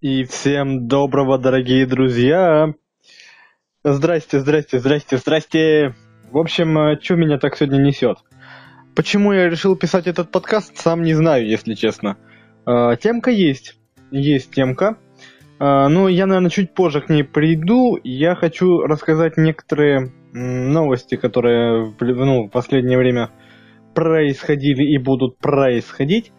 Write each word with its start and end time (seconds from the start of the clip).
И 0.00 0.22
всем 0.22 0.86
доброго, 0.86 1.38
дорогие 1.38 1.84
друзья! 1.84 2.72
Здрасте, 3.82 4.38
здрасте, 4.38 4.78
здрасте, 4.78 5.16
здрасте! 5.16 5.96
В 6.30 6.38
общем, 6.38 6.78
э, 6.78 7.00
что 7.02 7.16
меня 7.16 7.36
так 7.36 7.56
сегодня 7.56 7.78
несет? 7.78 8.18
Почему 8.94 9.32
я 9.32 9.50
решил 9.50 9.74
писать 9.74 10.06
этот 10.06 10.30
подкаст, 10.30 10.78
сам 10.78 11.02
не 11.02 11.14
знаю, 11.14 11.48
если 11.48 11.74
честно. 11.74 12.16
Э, 12.64 12.96
темка 13.00 13.32
есть. 13.32 13.76
Есть 14.12 14.52
темка. 14.52 14.98
Э, 15.58 15.88
но 15.88 16.08
я, 16.08 16.26
наверное, 16.26 16.50
чуть 16.50 16.74
позже 16.74 17.00
к 17.00 17.08
ней 17.08 17.24
приду. 17.24 17.98
Я 18.04 18.36
хочу 18.36 18.82
рассказать 18.82 19.36
некоторые 19.36 20.12
новости, 20.32 21.16
которые 21.16 21.92
ну, 21.98 22.44
в 22.44 22.50
последнее 22.50 22.98
время 22.98 23.30
происходили 23.96 24.84
и 24.84 24.96
будут 24.98 25.38
происходить. 25.38 26.30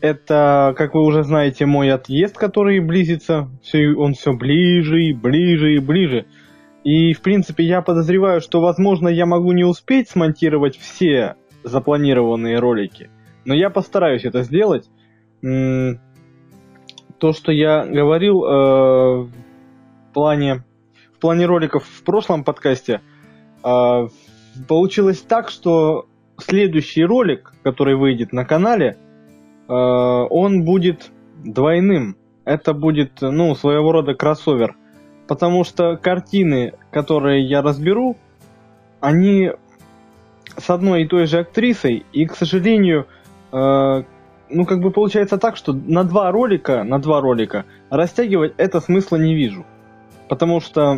Это, 0.00 0.74
как 0.76 0.94
вы 0.94 1.04
уже 1.04 1.24
знаете, 1.24 1.66
мой 1.66 1.90
отъезд, 1.90 2.36
который 2.36 2.80
близится. 2.80 3.48
Все, 3.62 3.94
он 3.94 4.14
все 4.14 4.32
ближе 4.32 5.02
и 5.02 5.12
ближе 5.12 5.74
и 5.74 5.78
ближе. 5.78 6.26
И, 6.84 7.12
в 7.12 7.20
принципе, 7.20 7.64
я 7.64 7.82
подозреваю, 7.82 8.40
что, 8.40 8.60
возможно, 8.60 9.08
я 9.08 9.26
могу 9.26 9.52
не 9.52 9.64
успеть 9.64 10.08
смонтировать 10.08 10.76
все 10.76 11.36
запланированные 11.64 12.58
ролики. 12.58 13.10
Но 13.44 13.54
я 13.54 13.70
постараюсь 13.70 14.24
это 14.24 14.42
сделать. 14.42 14.88
То, 15.40 17.32
что 17.32 17.52
я 17.52 17.84
говорил 17.84 18.44
э, 18.44 19.22
в 19.24 19.32
плане 20.12 20.64
в 21.18 21.20
плане 21.20 21.46
роликов 21.46 21.84
в 21.84 22.04
прошлом 22.04 22.44
подкасте, 22.44 23.00
э, 23.64 24.08
получилось 24.68 25.20
так, 25.20 25.48
что 25.48 26.06
следующий 26.36 27.04
ролик, 27.04 27.52
который 27.64 27.96
выйдет 27.96 28.32
на 28.32 28.44
канале, 28.44 28.96
он 29.68 30.64
будет 30.64 31.10
двойным. 31.44 32.16
Это 32.44 32.72
будет, 32.72 33.20
ну, 33.20 33.54
своего 33.54 33.92
рода 33.92 34.14
кроссовер. 34.14 34.76
Потому 35.26 35.64
что 35.64 35.96
картины, 35.96 36.72
которые 36.90 37.44
я 37.44 37.60
разберу, 37.60 38.16
они 39.00 39.52
с 40.56 40.70
одной 40.70 41.02
и 41.02 41.06
той 41.06 41.26
же 41.26 41.40
актрисой, 41.40 42.04
и, 42.12 42.26
к 42.26 42.34
сожалению, 42.34 43.06
э, 43.52 44.02
ну, 44.50 44.64
как 44.64 44.80
бы 44.80 44.90
получается 44.90 45.38
так, 45.38 45.56
что 45.56 45.72
на 45.72 46.04
два 46.04 46.30
ролика, 46.32 46.82
на 46.84 46.98
два 46.98 47.20
ролика 47.20 47.64
растягивать 47.90 48.54
это 48.56 48.80
смысла 48.80 49.16
не 49.16 49.34
вижу. 49.34 49.64
Потому 50.28 50.60
что 50.60 50.92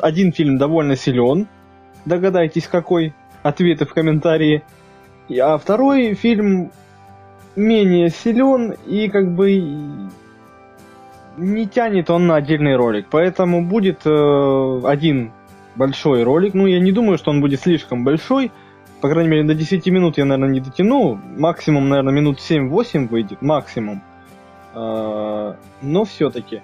один 0.00 0.32
фильм 0.32 0.58
довольно 0.58 0.96
силен, 0.96 1.46
догадайтесь 2.04 2.66
какой, 2.66 3.14
ответы 3.42 3.86
в 3.86 3.94
комментарии, 3.94 4.62
а 5.38 5.58
второй 5.58 6.14
фильм 6.14 6.70
менее 7.58 8.08
силен 8.08 8.74
и 8.86 9.08
как 9.08 9.34
бы 9.34 10.08
не 11.36 11.66
тянет 11.66 12.10
он 12.10 12.26
на 12.26 12.36
отдельный 12.36 12.76
ролик. 12.76 13.06
Поэтому 13.10 13.64
будет 13.64 14.02
э, 14.04 14.80
один 14.84 15.32
большой 15.76 16.22
ролик. 16.22 16.54
Ну, 16.54 16.66
я 16.66 16.80
не 16.80 16.92
думаю, 16.92 17.18
что 17.18 17.30
он 17.30 17.40
будет 17.40 17.60
слишком 17.60 18.04
большой. 18.04 18.50
По 19.00 19.08
крайней 19.08 19.30
мере, 19.30 19.44
до 19.44 19.54
10 19.54 19.86
минут 19.88 20.18
я, 20.18 20.24
наверное, 20.24 20.54
не 20.54 20.60
дотяну. 20.60 21.20
Максимум, 21.36 21.88
наверное, 21.88 22.12
минут 22.12 22.38
7-8 22.38 23.08
выйдет. 23.08 23.42
Максимум. 23.42 24.02
Э, 24.74 25.54
но 25.82 26.04
все-таки. 26.04 26.62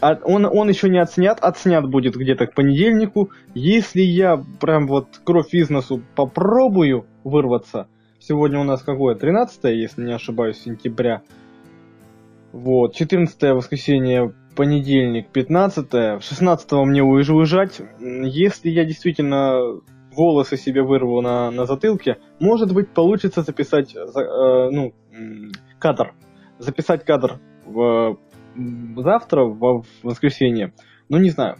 А 0.00 0.16
он, 0.22 0.46
он 0.46 0.68
еще 0.68 0.88
не 0.88 0.98
отснят. 0.98 1.38
Отснят 1.40 1.88
будет 1.88 2.16
где-то 2.16 2.46
к 2.46 2.54
понедельнику. 2.54 3.30
Если 3.54 4.00
я 4.00 4.42
прям 4.60 4.86
вот 4.86 5.20
кровь 5.24 5.52
из 5.52 5.68
носу 5.68 6.02
попробую 6.14 7.06
вырваться– 7.24 7.88
Сегодня 8.28 8.60
у 8.60 8.64
нас 8.64 8.82
какое? 8.82 9.14
13 9.14 9.64
если 9.74 10.04
не 10.04 10.12
ошибаюсь, 10.12 10.60
сентября. 10.60 11.22
Вот, 12.52 12.94
14 12.94 13.54
воскресенье, 13.54 14.34
понедельник, 14.54 15.28
15 15.28 16.22
16 16.22 16.72
мне 16.72 17.02
уезжать. 17.02 17.80
Если 17.98 18.68
я 18.68 18.84
действительно 18.84 19.80
волосы 20.14 20.58
себе 20.58 20.82
вырву 20.82 21.22
на, 21.22 21.50
на 21.50 21.64
затылке, 21.64 22.18
может 22.38 22.74
быть, 22.74 22.90
получится 22.90 23.40
записать, 23.40 23.96
э, 23.96 24.68
ну, 24.72 24.92
кадр. 25.78 26.12
Записать 26.58 27.06
кадр 27.06 27.40
в, 27.64 28.18
завтра, 28.98 29.44
в, 29.44 29.58
в 29.58 29.86
воскресенье. 30.02 30.74
Ну, 31.08 31.16
не 31.16 31.30
знаю. 31.30 31.56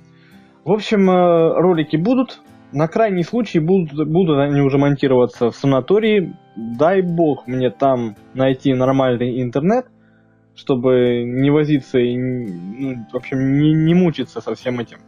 В 0.67 0.73
общем, 0.73 1.09
э, 1.09 1.55
ролики 1.61 1.97
будут. 1.97 2.41
На 2.73 2.89
крайний 2.89 3.25
случай 3.25 3.59
будут, 3.59 4.07
будут 4.07 4.39
они 4.39 4.61
уже 4.61 4.77
монтироваться 4.77 5.51
в 5.51 5.57
санатории. 5.57 6.37
Дай 6.59 7.03
бог 7.03 7.47
мне 7.47 7.71
там 7.71 8.17
найти 8.35 8.75
нормальный 8.75 9.41
интернет, 9.41 9.87
чтобы 10.57 11.23
не 11.25 11.51
возиться 11.51 11.99
и 12.01 12.17
ну, 12.17 13.07
в 13.13 13.17
общем 13.17 13.61
не, 13.61 13.73
не 13.75 13.95
мучиться 13.95 14.41
со 14.41 14.57
всем 14.57 14.81
этим. 14.81 14.99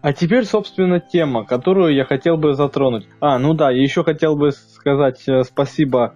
А 0.00 0.12
теперь, 0.12 0.46
собственно, 0.46 0.98
тема, 0.98 1.44
которую 1.44 1.94
я 1.94 2.04
хотел 2.04 2.36
бы 2.36 2.54
затронуть. 2.54 3.06
А, 3.20 3.38
ну 3.38 3.54
да, 3.54 3.70
еще 3.70 4.02
хотел 4.02 4.34
бы 4.34 4.50
сказать 4.50 5.22
э, 5.28 5.44
спасибо, 5.44 6.14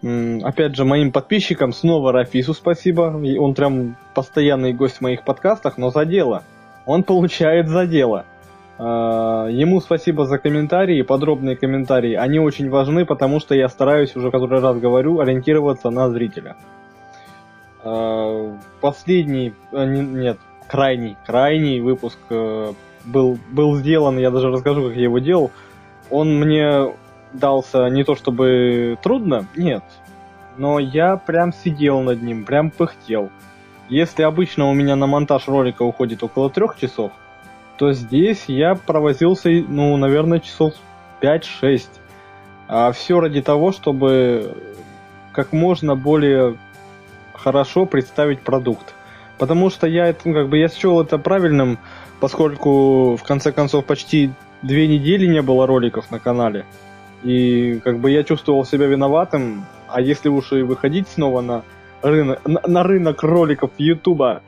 опять 0.00 0.76
же, 0.76 0.84
моим 0.84 1.10
подписчикам. 1.10 1.72
Снова 1.72 2.12
Рафису 2.12 2.54
спасибо. 2.54 3.20
Он 3.40 3.54
прям 3.54 3.96
постоянный 4.14 4.72
гость 4.72 4.98
в 4.98 5.00
моих 5.00 5.24
подкастах, 5.24 5.76
но 5.76 5.90
за 5.90 6.04
дело. 6.04 6.44
Он 6.86 7.02
получает 7.02 7.66
за 7.66 7.84
дело. 7.88 8.26
А, 8.78 9.46
ему 9.48 9.80
спасибо 9.80 10.26
за 10.26 10.38
комментарии, 10.38 11.02
подробные 11.02 11.56
комментарии. 11.56 12.14
Они 12.14 12.38
очень 12.38 12.68
важны, 12.68 13.06
потому 13.06 13.40
что 13.40 13.54
я 13.54 13.68
стараюсь, 13.68 14.14
уже 14.16 14.30
который 14.30 14.60
раз 14.60 14.78
говорю, 14.78 15.20
ориентироваться 15.20 15.90
на 15.90 16.10
зрителя. 16.10 16.56
А, 17.82 18.56
последний, 18.80 19.54
а, 19.72 19.84
нет, 19.84 20.38
крайний, 20.68 21.16
крайний 21.24 21.80
выпуск 21.80 22.18
э, 22.28 22.72
был, 23.04 23.38
был 23.50 23.76
сделан, 23.76 24.18
я 24.18 24.30
даже 24.30 24.48
расскажу, 24.48 24.88
как 24.88 24.96
я 24.96 25.04
его 25.04 25.20
делал. 25.20 25.50
Он 26.10 26.38
мне 26.38 26.92
дался 27.32 27.88
не 27.88 28.04
то 28.04 28.14
чтобы 28.14 28.98
трудно, 29.02 29.46
нет, 29.56 29.84
но 30.56 30.78
я 30.78 31.16
прям 31.16 31.52
сидел 31.52 32.00
над 32.00 32.22
ним, 32.22 32.44
прям 32.44 32.70
пыхтел. 32.70 33.30
Если 33.88 34.22
обычно 34.22 34.68
у 34.68 34.74
меня 34.74 34.96
на 34.96 35.06
монтаж 35.06 35.46
ролика 35.46 35.82
уходит 35.82 36.22
около 36.24 36.50
трех 36.50 36.76
часов, 36.76 37.12
то 37.76 37.92
здесь 37.92 38.44
я 38.48 38.74
провозился, 38.74 39.48
ну, 39.50 39.96
наверное, 39.96 40.40
часов 40.40 40.74
5-6. 41.20 41.86
А 42.68 42.92
все 42.92 43.20
ради 43.20 43.42
того, 43.42 43.72
чтобы 43.72 44.56
как 45.32 45.52
можно 45.52 45.94
более 45.94 46.56
хорошо 47.34 47.86
представить 47.86 48.40
продукт. 48.40 48.94
Потому 49.38 49.70
что 49.70 49.86
я 49.86 50.14
ну, 50.24 50.32
как 50.32 50.48
бы 50.48 50.58
я 50.58 50.68
счел 50.68 51.00
это 51.00 51.18
правильным, 51.18 51.78
поскольку 52.20 53.16
в 53.16 53.22
конце 53.22 53.52
концов 53.52 53.84
почти 53.84 54.32
две 54.62 54.88
недели 54.88 55.26
не 55.26 55.42
было 55.42 55.66
роликов 55.66 56.10
на 56.10 56.18
канале. 56.18 56.64
И 57.22 57.80
как 57.84 57.98
бы 57.98 58.10
я 58.10 58.24
чувствовал 58.24 58.64
себя 58.64 58.86
виноватым, 58.86 59.66
а 59.88 60.00
если 60.00 60.28
уж 60.28 60.52
и 60.52 60.62
выходить 60.62 61.08
снова 61.08 61.40
на 61.40 61.62
рынок, 62.02 62.40
на, 62.46 62.60
на 62.66 62.82
рынок 62.82 63.22
роликов 63.22 63.70
Ютуба, 63.78 64.42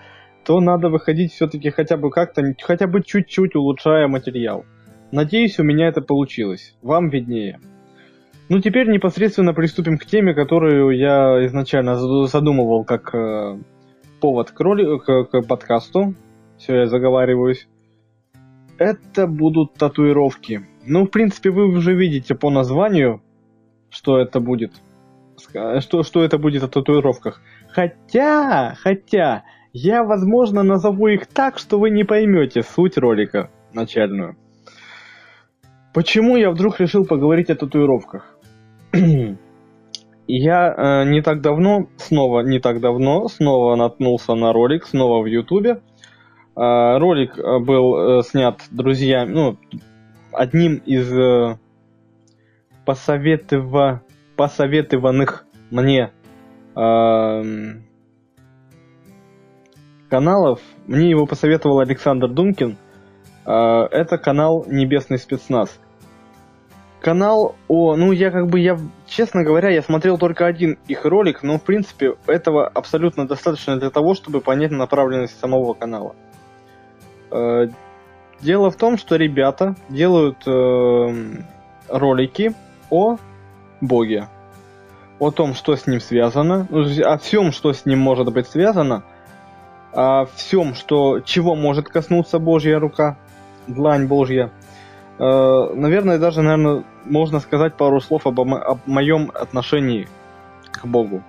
то 0.49 0.61
надо 0.61 0.89
выходить 0.89 1.35
все-таки 1.35 1.69
хотя 1.69 1.99
бы 1.99 2.11
как-то, 2.11 2.43
хотя 2.63 2.87
бы 2.87 3.03
чуть-чуть 3.03 3.55
улучшая 3.55 4.09
материал. 4.09 4.65
Надеюсь, 5.13 5.59
у 5.59 5.63
меня 5.63 5.89
это 5.89 6.01
получилось. 6.01 6.75
Вам 6.81 7.11
виднее. 7.11 7.61
Ну, 8.49 8.59
теперь 8.61 8.89
непосредственно 8.89 9.53
приступим 9.53 9.99
к 9.99 10.07
теме, 10.07 10.33
которую 10.33 10.97
я 10.97 11.45
изначально 11.45 11.97
задумывал 12.27 12.85
как 12.85 13.15
э, 13.15 13.59
повод 14.23 14.53
к, 14.53 14.59
роли, 14.61 14.99
к, 14.99 15.25
к 15.25 15.43
подкасту. 15.43 16.15
Все, 16.57 16.77
я 16.77 16.87
заговариваюсь. 16.87 17.69
Это 18.79 19.27
будут 19.27 19.75
татуировки. 19.75 20.63
Ну, 20.87 21.05
в 21.05 21.11
принципе, 21.11 21.51
вы 21.51 21.67
уже 21.67 21.95
видите 21.95 22.35
по 22.35 22.49
названию, 22.49 23.21
что 23.91 24.19
это 24.19 24.41
будет. 24.41 24.73
Что, 25.37 26.03
что 26.03 26.25
это 26.25 26.39
будет 26.39 26.63
о 26.63 26.69
татуировках. 26.69 27.43
Хотя, 27.69 28.75
хотя, 28.81 29.45
я, 29.81 30.03
возможно, 30.03 30.63
назову 30.63 31.09
их 31.09 31.27
так, 31.27 31.59
что 31.59 31.79
вы 31.79 31.91
не 31.91 32.05
поймете 32.05 32.63
суть 32.63 32.99
ролика 32.99 33.51
начальную. 33.73 34.37
Почему 35.95 36.37
я 36.37 36.51
вдруг 36.51 36.81
решил 36.81 37.07
поговорить 37.07 37.51
о 37.51 37.55
татуировках? 37.55 38.37
я 40.27 40.75
э, 40.77 41.05
не 41.09 41.23
так 41.23 41.41
давно, 41.41 41.89
снова 41.97 42.41
не 42.41 42.59
так 42.59 42.81
давно, 42.81 43.29
снова 43.29 43.77
наткнулся 43.77 44.35
на 44.35 44.53
ролик, 44.53 44.85
снова 44.85 45.23
в 45.23 45.27
Ютубе. 45.27 45.81
Э, 46.57 46.99
ролик 46.99 47.39
э, 47.39 47.59
был 47.61 48.19
э, 48.19 48.23
снят 48.23 48.61
друзьями, 48.71 49.31
ну, 49.33 49.57
одним 50.33 50.83
из 50.87 51.13
э, 51.17 51.57
посоветова, 52.85 54.03
посоветованных 54.37 55.47
мне 55.71 56.11
э, 56.75 57.43
каналов. 60.09 60.61
Мне 60.87 61.11
его 61.11 61.27
посоветовал 61.27 61.81
Александр 61.81 62.29
Думкин. 62.29 62.77
А, 63.45 63.87
это 63.91 64.19
канал 64.19 64.65
Небесный 64.67 65.19
спецназ. 65.19 65.79
Канал 67.01 67.55
о... 67.69 67.95
Ну, 67.97 68.13
я 68.13 68.31
как 68.31 68.49
бы... 68.49 68.59
Я 68.59 68.79
честно 69.07 69.45
говоря, 69.45 69.71
я 69.71 69.83
смотрел 69.83 70.19
только 70.19 70.47
один 70.47 70.79
их 70.89 71.05
ролик, 71.05 71.43
но 71.43 71.59
в 71.59 71.63
принципе 71.63 72.17
этого 72.27 72.67
абсолютно 72.67 73.27
достаточно 73.27 73.79
для 73.79 73.91
того, 73.91 74.15
чтобы 74.15 74.41
понять 74.41 74.73
направленность 74.73 75.39
самого 75.39 75.75
канала. 75.75 76.17
Э, 77.31 77.69
дело 78.41 78.71
в 78.71 78.77
том, 78.77 78.99
что 78.99 79.17
ребята 79.17 79.77
делают 79.89 80.47
э, 80.47 81.43
ролики 81.89 82.55
о 82.91 83.17
Боге, 83.81 84.29
о 85.21 85.31
том, 85.31 85.55
что 85.55 85.77
с 85.77 85.87
ним 85.87 86.01
связано, 86.01 86.67
ну, 86.69 86.85
о 87.05 87.19
всем, 87.19 87.53
что 87.53 87.73
с 87.73 87.87
ним 87.87 88.01
может 88.01 88.33
быть 88.33 88.49
связано, 88.49 89.05
о 89.99 90.27
всем, 90.27 90.75
что, 90.75 91.19
чего 91.19 91.57
может 91.57 91.89
коснуться 91.89 92.39
Божья 92.39 92.79
рука, 92.79 93.19
длань 93.67 94.07
Божья. 94.07 94.53
Э, 95.19 95.73
наверное, 95.75 96.21
даже, 96.21 96.41
наверное, 96.41 96.85
можно 97.05 97.41
сказать 97.41 97.77
пару 97.77 98.01
слов 98.01 98.25
об, 98.25 98.39
об 98.39 98.79
моем 98.87 99.33
отношении 99.35 100.07
к 100.71 100.87
Богу. 100.87 101.25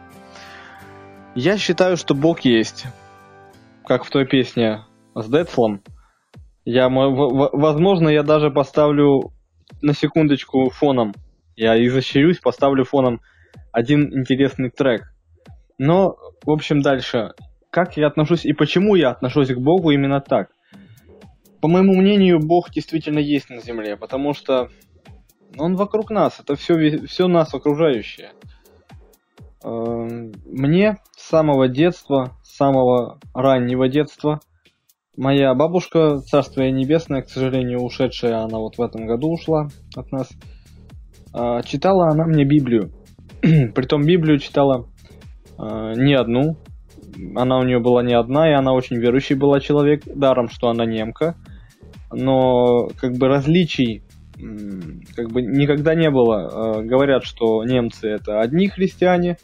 Я 1.33 1.57
считаю, 1.57 1.97
что 1.97 2.13
Бог 2.13 2.41
есть. 2.41 2.85
Как 3.87 4.03
в 4.03 4.11
той 4.11 4.27
песне 4.27 4.81
с 5.15 5.27
Децлом. 5.27 5.81
Я, 6.63 6.89
возможно, 6.89 8.07
я 8.07 8.21
даже 8.21 8.51
поставлю 8.51 9.33
на 9.81 9.93
секундочку 9.93 10.69
фоном. 10.69 11.15
Я 11.55 11.83
изощрюсь, 11.83 12.37
поставлю 12.37 12.85
фоном 12.85 13.19
один 13.71 14.15
интересный 14.15 14.69
трек. 14.69 15.11
Но, 15.79 16.17
в 16.43 16.51
общем, 16.51 16.83
дальше. 16.83 17.33
Как 17.69 17.97
я 17.97 18.07
отношусь 18.07 18.45
и 18.45 18.53
почему 18.53 18.95
я 18.95 19.11
отношусь 19.11 19.49
к 19.49 19.57
Богу 19.57 19.91
именно 19.91 20.21
так? 20.21 20.49
По 21.61 21.67
моему 21.67 21.93
мнению, 21.93 22.39
Бог 22.39 22.71
действительно 22.71 23.19
есть 23.19 23.49
на 23.49 23.61
Земле, 23.61 23.97
потому 23.97 24.33
что 24.33 24.69
Он 25.57 25.75
вокруг 25.75 26.09
нас, 26.09 26.39
это 26.39 26.55
все, 26.55 27.05
все 27.05 27.27
нас 27.27 27.53
окружающее. 27.53 28.31
Эм, 29.63 30.31
мне 30.45 30.97
с 31.17 31.27
самого 31.29 31.67
детства, 31.67 32.37
с 32.43 32.55
самого 32.55 33.19
раннего 33.33 33.89
детства, 33.89 34.39
моя 35.17 35.53
бабушка, 35.53 36.19
царствие 36.19 36.71
небесное, 36.71 37.21
к 37.21 37.29
сожалению, 37.29 37.81
ушедшая, 37.81 38.37
она 38.37 38.57
вот 38.57 38.77
в 38.77 38.81
этом 38.81 39.05
году 39.05 39.31
ушла 39.31 39.67
от 39.95 40.11
нас, 40.11 40.29
э, 41.33 41.61
читала 41.65 42.07
она 42.07 42.25
мне 42.25 42.45
Библию. 42.45 42.91
Притом 43.41 44.03
Библию 44.03 44.39
читала 44.39 44.87
э, 45.57 45.93
не 45.97 46.13
одну, 46.13 46.55
она 47.35 47.59
у 47.59 47.63
нее 47.63 47.79
была 47.79 48.03
не 48.03 48.13
одна, 48.13 48.49
и 48.49 48.53
она 48.53 48.73
очень 48.73 48.97
верующий 48.97 49.35
была 49.35 49.59
человек, 49.59 50.03
даром, 50.05 50.49
что 50.49 50.69
она 50.69 50.85
немка. 50.85 51.35
Но 52.11 52.89
как 52.99 53.13
бы 53.17 53.27
различий 53.27 54.03
как 55.15 55.29
бы 55.31 55.41
никогда 55.41 55.95
не 55.95 56.09
было. 56.09 56.77
Э, 56.79 56.81
говорят, 56.81 57.23
что 57.23 57.63
немцы 57.63 58.07
это 58.07 58.39
одни 58.39 58.67
христиане, 58.67 59.37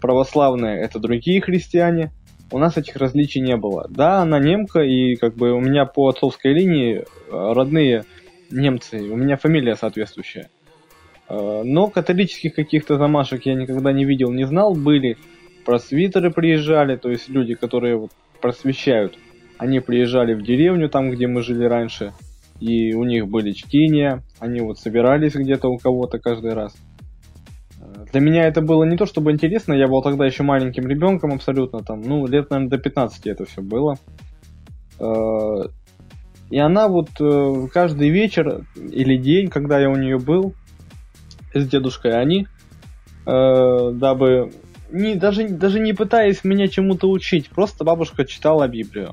православные 0.00 0.80
это 0.80 0.98
другие 0.98 1.40
христиане. 1.40 2.12
У 2.50 2.58
нас 2.58 2.76
этих 2.76 2.96
различий 2.96 3.40
не 3.40 3.56
было. 3.56 3.86
Да, 3.88 4.22
она 4.22 4.38
немка, 4.40 4.80
и 4.80 5.14
как 5.14 5.36
бы 5.36 5.52
у 5.52 5.60
меня 5.60 5.84
по 5.84 6.08
отцовской 6.08 6.52
линии 6.52 6.98
э, 6.98 7.04
родные 7.30 8.04
немцы, 8.50 8.98
у 8.98 9.16
меня 9.16 9.36
фамилия 9.36 9.76
соответствующая. 9.76 10.48
Э, 11.28 11.62
но 11.64 11.88
католических 11.88 12.54
каких-то 12.54 12.96
замашек 12.96 13.46
я 13.46 13.54
никогда 13.54 13.92
не 13.92 14.04
видел, 14.04 14.32
не 14.32 14.46
знал. 14.46 14.74
Были 14.74 15.16
просвитеры 15.64 16.30
приезжали, 16.30 16.96
то 16.96 17.10
есть 17.10 17.28
люди, 17.28 17.54
которые 17.54 17.96
вот 17.96 18.10
просвещают. 18.40 19.18
Они 19.58 19.80
приезжали 19.80 20.34
в 20.34 20.42
деревню, 20.42 20.88
там, 20.88 21.10
где 21.10 21.26
мы 21.26 21.42
жили 21.42 21.64
раньше, 21.64 22.12
и 22.60 22.94
у 22.94 23.04
них 23.04 23.28
были 23.28 23.52
чтения, 23.52 24.22
они 24.38 24.60
вот 24.60 24.78
собирались 24.78 25.34
где-то 25.34 25.68
у 25.68 25.76
кого-то 25.76 26.18
каждый 26.18 26.54
раз. 26.54 26.74
Э, 27.80 28.04
для 28.12 28.20
меня 28.20 28.46
это 28.46 28.62
было 28.62 28.84
не 28.84 28.96
то 28.96 29.06
чтобы 29.06 29.32
интересно, 29.32 29.74
я 29.74 29.88
был 29.88 30.02
тогда 30.02 30.26
еще 30.26 30.42
маленьким 30.42 30.86
ребенком 30.86 31.32
абсолютно, 31.32 31.80
там, 31.80 32.00
ну, 32.00 32.26
лет, 32.26 32.50
наверное, 32.50 32.70
до 32.70 32.78
15 32.78 33.26
это 33.26 33.44
все 33.44 33.62
было. 33.62 33.96
Э, 34.98 35.68
и 36.50 36.58
она 36.58 36.88
вот 36.88 37.10
каждый 37.72 38.08
вечер 38.08 38.64
или 38.74 39.16
день, 39.16 39.48
когда 39.48 39.78
я 39.78 39.88
у 39.88 39.94
нее 39.94 40.18
был, 40.18 40.54
с 41.54 41.68
дедушкой, 41.68 42.20
они, 42.20 42.46
э, 43.26 43.90
дабы 43.94 44.50
не, 44.92 45.14
даже, 45.14 45.48
даже 45.48 45.80
не 45.80 45.92
пытаясь 45.92 46.44
меня 46.44 46.68
чему-то 46.68 47.08
учить, 47.08 47.48
просто 47.48 47.84
бабушка 47.84 48.24
читала 48.24 48.68
Библию. 48.68 49.12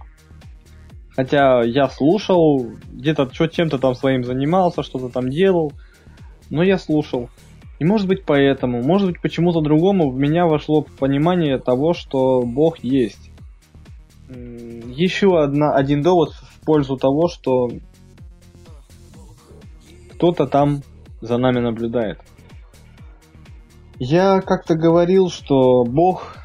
Хотя 1.16 1.64
я 1.64 1.90
слушал, 1.90 2.68
где-то 2.92 3.28
чем-то 3.28 3.80
там 3.80 3.96
своим 3.96 4.24
занимался, 4.24 4.84
что-то 4.84 5.10
там 5.10 5.30
делал, 5.30 5.74
но 6.50 6.64
я 6.64 6.78
слушал. 6.78 7.30
И 7.80 7.86
может 7.86 8.08
быть 8.08 8.24
поэтому, 8.26 8.82
может 8.82 9.08
быть 9.08 9.22
почему-то 9.22 9.62
другому 9.62 10.12
в 10.12 10.18
меня 10.18 10.46
вошло 10.46 10.86
понимание 11.00 11.60
того, 11.60 11.94
что 11.94 12.42
Бог 12.44 12.80
есть. 12.80 13.32
Еще 14.30 15.42
одна, 15.42 15.74
один 15.74 16.02
довод 16.02 16.34
в 16.34 16.66
пользу 16.66 16.98
того, 16.98 17.28
что 17.28 17.70
кто-то 20.14 20.48
там 20.48 20.82
за 21.22 21.38
нами 21.38 21.60
наблюдает. 21.60 22.20
Я 24.00 24.42
как-то 24.42 24.76
говорил, 24.76 25.30
что 25.30 25.84
Бог 25.84 26.38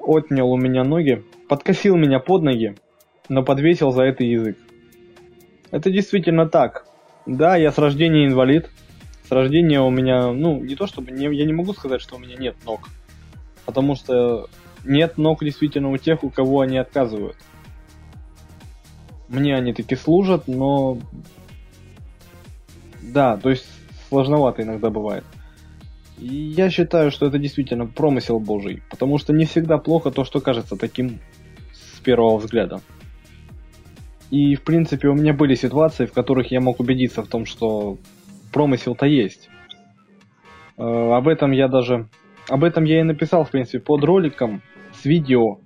отнял 0.00 0.50
у 0.50 0.56
меня 0.56 0.84
ноги, 0.84 1.22
подкосил 1.48 1.96
меня 1.96 2.18
под 2.18 2.42
ноги, 2.42 2.76
но 3.28 3.42
подвесил 3.42 3.90
за 3.90 4.04
это 4.04 4.24
язык. 4.24 4.56
Это 5.70 5.90
действительно 5.90 6.48
так. 6.48 6.86
Да, 7.26 7.56
я 7.56 7.72
с 7.72 7.78
рождения 7.78 8.26
инвалид. 8.26 8.70
С 9.28 9.30
рождения 9.30 9.80
у 9.80 9.90
меня, 9.90 10.32
ну, 10.32 10.60
не 10.62 10.76
то 10.76 10.86
чтобы, 10.86 11.10
не, 11.10 11.24
я 11.34 11.44
не 11.44 11.52
могу 11.52 11.74
сказать, 11.74 12.00
что 12.00 12.16
у 12.16 12.18
меня 12.18 12.36
нет 12.36 12.56
ног. 12.64 12.88
Потому 13.66 13.96
что 13.96 14.48
нет 14.84 15.18
ног 15.18 15.44
действительно 15.44 15.90
у 15.90 15.98
тех, 15.98 16.24
у 16.24 16.30
кого 16.30 16.60
они 16.60 16.78
отказывают. 16.78 17.36
Мне 19.28 19.56
они 19.56 19.74
таки 19.74 19.94
служат, 19.94 20.48
но... 20.48 20.98
Да, 23.02 23.36
то 23.36 23.50
есть 23.50 23.66
сложновато 24.08 24.62
иногда 24.62 24.88
бывает. 24.88 25.24
Я 26.26 26.70
считаю, 26.70 27.10
что 27.10 27.26
это 27.26 27.38
действительно 27.38 27.84
промысел 27.84 28.40
Божий, 28.40 28.82
потому 28.88 29.18
что 29.18 29.34
не 29.34 29.44
всегда 29.44 29.76
плохо 29.76 30.10
то, 30.10 30.24
что 30.24 30.40
кажется 30.40 30.74
таким 30.74 31.18
с 31.72 32.00
первого 32.00 32.38
взгляда. 32.38 32.80
И, 34.30 34.54
в 34.54 34.62
принципе, 34.62 35.08
у 35.08 35.12
меня 35.12 35.34
были 35.34 35.54
ситуации, 35.54 36.06
в 36.06 36.14
которых 36.14 36.50
я 36.50 36.62
мог 36.62 36.80
убедиться 36.80 37.22
в 37.22 37.28
том, 37.28 37.44
что 37.44 37.98
промысел-то 38.54 39.04
есть. 39.04 39.50
Э, 40.78 40.82
об 41.12 41.28
этом 41.28 41.50
я 41.50 41.68
даже... 41.68 42.08
Об 42.48 42.64
этом 42.64 42.84
я 42.84 43.00
и 43.00 43.02
написал, 43.02 43.44
в 43.44 43.50
принципе, 43.50 43.80
под 43.80 44.02
роликом 44.02 44.62
с 44.94 45.04
видео, 45.04 45.58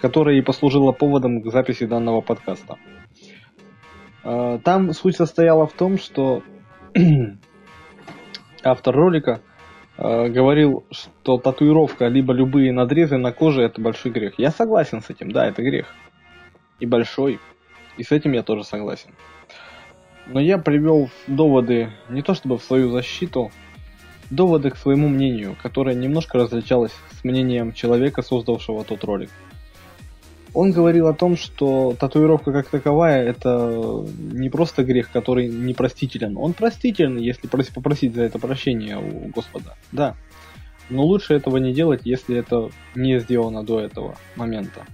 которое 0.00 0.36
и 0.36 0.42
послужило 0.42 0.90
поводом 0.90 1.42
к 1.42 1.52
записи 1.52 1.86
данного 1.86 2.22
подкаста. 2.22 2.76
Э, 4.24 4.58
там 4.64 4.92
суть 4.94 5.14
состояла 5.14 5.68
в 5.68 5.74
том, 5.74 5.96
что 5.96 6.42
автор 8.64 8.96
ролика 8.96 9.42
говорил, 9.98 10.84
что 10.90 11.38
татуировка 11.38 12.08
либо 12.08 12.32
любые 12.32 12.72
надрезы 12.72 13.18
на 13.18 13.32
коже 13.32 13.62
это 13.62 13.80
большой 13.80 14.12
грех. 14.12 14.34
Я 14.38 14.50
согласен 14.50 15.02
с 15.02 15.10
этим, 15.10 15.30
да, 15.30 15.46
это 15.46 15.62
грех. 15.62 15.86
И 16.80 16.86
большой. 16.86 17.38
И 17.96 18.02
с 18.02 18.10
этим 18.10 18.32
я 18.32 18.42
тоже 18.42 18.64
согласен. 18.64 19.10
Но 20.26 20.40
я 20.40 20.58
привел 20.58 21.10
доводы 21.26 21.90
не 22.08 22.22
то 22.22 22.34
чтобы 22.34 22.58
в 22.58 22.64
свою 22.64 22.90
защиту, 22.90 23.50
доводы 24.30 24.70
к 24.70 24.76
своему 24.76 25.08
мнению, 25.08 25.56
которое 25.62 25.94
немножко 25.94 26.38
различалось 26.38 26.92
с 27.10 27.24
мнением 27.24 27.72
человека, 27.72 28.22
создавшего 28.22 28.84
тот 28.84 29.04
ролик. 29.04 29.30
Он 30.54 30.70
говорил 30.70 31.08
о 31.08 31.14
том, 31.14 31.36
что 31.36 31.96
татуировка 31.98 32.52
как 32.52 32.68
таковая 32.68 33.24
это 33.24 34.04
не 34.18 34.50
просто 34.50 34.84
грех, 34.84 35.10
который 35.10 35.48
непростителен. 35.48 36.36
Он 36.36 36.52
простителен, 36.52 37.16
если 37.16 37.46
попросить 37.46 38.14
за 38.14 38.22
это 38.22 38.38
прощения 38.38 38.98
у 38.98 39.28
Господа. 39.28 39.74
Да. 39.92 40.14
Но 40.90 41.04
лучше 41.04 41.34
этого 41.34 41.56
не 41.56 41.72
делать, 41.72 42.02
если 42.04 42.36
это 42.36 42.68
не 42.94 43.18
сделано 43.18 43.64
до 43.64 43.80
этого 43.80 44.16
момента. 44.36 44.84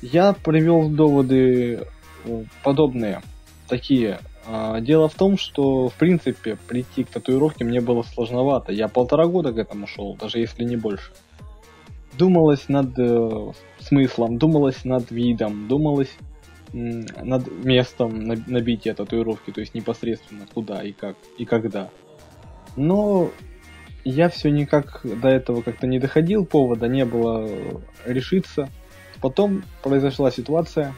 Я 0.00 0.32
привел 0.32 0.88
доводы 0.88 1.86
э, 2.24 2.44
подобные, 2.62 3.20
такие. 3.68 4.20
А, 4.46 4.80
дело 4.80 5.08
в 5.08 5.14
том, 5.14 5.36
что, 5.36 5.88
в 5.88 5.94
принципе, 5.94 6.56
прийти 6.68 7.04
к 7.04 7.10
татуировке 7.10 7.64
мне 7.64 7.80
было 7.80 8.02
сложновато. 8.02 8.72
Я 8.72 8.88
полтора 8.88 9.26
года 9.26 9.52
к 9.52 9.58
этому 9.58 9.86
шел, 9.86 10.16
даже 10.16 10.38
если 10.38 10.64
не 10.64 10.76
больше 10.76 11.10
думалось 12.16 12.68
над 12.68 12.98
э, 12.98 13.52
смыслом, 13.80 14.38
думалось 14.38 14.84
над 14.84 15.10
видом, 15.10 15.68
думалось 15.68 16.14
над 16.72 17.64
местом 17.64 18.26
набития 18.46 18.94
татуировки, 18.94 19.50
то 19.50 19.60
есть 19.60 19.74
непосредственно 19.74 20.46
куда 20.52 20.82
и 20.82 20.92
как 20.92 21.16
и 21.38 21.44
когда. 21.44 21.90
Но 22.76 23.30
я 24.04 24.28
все 24.28 24.50
никак 24.50 25.00
до 25.04 25.28
этого 25.28 25.62
как-то 25.62 25.86
не 25.86 25.98
доходил, 25.98 26.44
повода 26.44 26.88
не 26.88 27.04
было 27.04 27.48
решиться. 28.04 28.68
Потом 29.22 29.62
произошла 29.82 30.30
ситуация, 30.30 30.94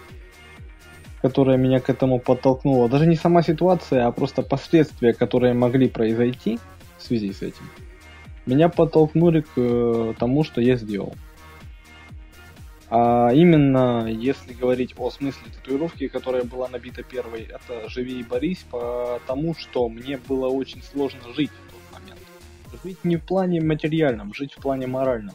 которая 1.23 1.57
меня 1.57 1.81
к 1.81 1.91
этому 1.91 2.19
подтолкнула. 2.19 2.89
Даже 2.89 3.07
не 3.07 3.17
сама 3.17 3.43
ситуация, 3.43 4.07
а 4.07 4.13
просто 4.13 4.43
последствия, 4.43 5.13
которые 5.13 5.55
могли 5.55 5.89
произойти 5.89 6.59
в 6.99 7.03
связи 7.03 7.33
с 7.33 7.43
этим 7.43 7.65
меня 8.49 8.69
подтолкнули 8.69 9.43
к 9.43 9.53
э, 9.57 10.15
тому, 10.19 10.43
что 10.43 10.61
я 10.61 10.77
сделал. 10.77 11.15
А 12.91 13.31
именно, 13.35 14.07
если 14.09 14.55
говорить 14.55 14.95
о 14.97 15.11
смысле 15.11 15.53
татуировки, 15.55 16.09
которая 16.09 16.45
была 16.45 16.69
набита 16.69 17.03
первой, 17.03 17.43
это 17.43 17.89
«Живи 17.91 18.21
и 18.21 18.23
борись», 18.23 18.65
потому 18.71 19.55
что 19.55 19.91
мне 19.91 20.17
было 20.17 20.49
очень 20.49 20.83
сложно 20.83 21.21
жить 21.37 21.51
в 21.51 21.73
тот 21.73 22.01
момент. 22.01 22.21
Жить 22.83 23.05
не 23.05 23.17
в 23.17 23.25
плане 23.25 23.61
материальном, 23.61 24.33
жить 24.33 24.55
в 24.55 24.63
плане 24.63 24.87
моральном. 24.87 25.35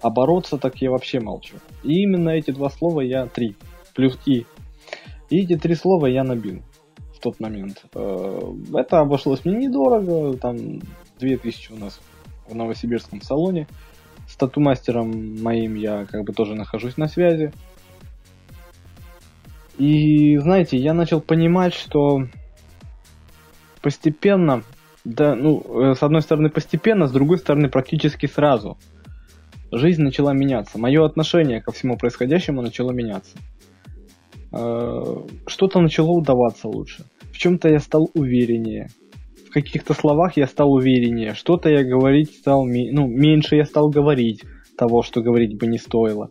А 0.00 0.08
бороться 0.08 0.56
так 0.56 0.76
я 0.76 0.90
вообще 0.90 1.20
молчу. 1.20 1.56
И 1.82 2.02
именно 2.02 2.30
эти 2.30 2.50
два 2.50 2.70
слова 2.70 3.02
я, 3.02 3.26
три, 3.26 3.56
плюс 3.94 4.18
«и». 4.24 4.46
И 5.28 5.42
эти 5.42 5.58
три 5.58 5.74
слова 5.74 6.06
я 6.06 6.24
набил 6.24 6.62
в 7.14 7.20
тот 7.20 7.40
момент. 7.40 7.84
Э, 7.94 8.54
это 8.74 9.00
обошлось 9.00 9.44
мне 9.44 9.66
недорого, 9.66 10.34
там 10.38 10.80
2000 11.18 11.72
у 11.72 11.76
нас 11.76 12.00
в 12.48 12.54
новосибирском 12.54 13.20
салоне– 13.20 13.66
с 14.26 14.36
тату-мастером 14.36 15.42
моим 15.42 15.74
я 15.74 16.06
как 16.06 16.24
бы 16.24 16.32
тоже 16.32 16.54
нахожусь 16.54 16.96
на 16.96 17.08
связи. 17.08 17.52
И 19.76 20.36
знаете, 20.38 20.76
я 20.76 20.94
начал 20.94 21.20
понимать, 21.20 21.74
что 21.74 22.26
постепенно, 23.82 24.62
да, 25.04 25.34
ну, 25.34 25.90
э, 25.90 25.94
с 25.94 26.02
одной 26.02 26.22
стороны 26.22 26.48
постепенно, 26.48 27.06
с 27.06 27.12
другой 27.12 27.38
стороны 27.38 27.68
практически 27.68 28.26
сразу. 28.26 28.78
Жизнь 29.72 30.02
начала 30.02 30.32
меняться. 30.32 30.78
Мое 30.78 31.04
отношение 31.04 31.60
ко 31.60 31.72
всему 31.72 31.96
происходящему 31.96 32.62
начало 32.62 32.92
меняться. 32.92 33.36
Э, 34.52 35.16
что-то 35.46 35.80
начало 35.80 36.12
удаваться 36.12 36.68
лучше. 36.68 37.04
В 37.32 37.36
чем-то 37.36 37.68
я 37.68 37.80
стал 37.80 38.10
увереннее 38.14 38.90
каких-то 39.54 39.94
словах 39.94 40.36
я 40.36 40.46
стал 40.46 40.72
увереннее, 40.72 41.34
что-то 41.34 41.70
я 41.70 41.82
говорить 41.84 42.36
стал, 42.36 42.66
ну, 42.66 43.06
меньше 43.06 43.56
я 43.56 43.64
стал 43.64 43.88
говорить 43.88 44.42
того, 44.76 45.02
что 45.02 45.22
говорить 45.22 45.56
бы 45.56 45.66
не 45.66 45.78
стоило. 45.78 46.30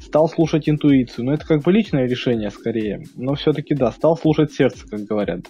Стал 0.00 0.28
слушать 0.28 0.68
интуицию, 0.68 1.26
но 1.26 1.34
это 1.34 1.46
как 1.46 1.62
бы 1.62 1.72
личное 1.72 2.06
решение 2.06 2.50
скорее, 2.50 3.04
но 3.14 3.34
все-таки 3.34 3.74
да, 3.74 3.90
стал 3.92 4.16
слушать 4.16 4.52
сердце, 4.52 4.86
как 4.88 5.00
говорят. 5.00 5.46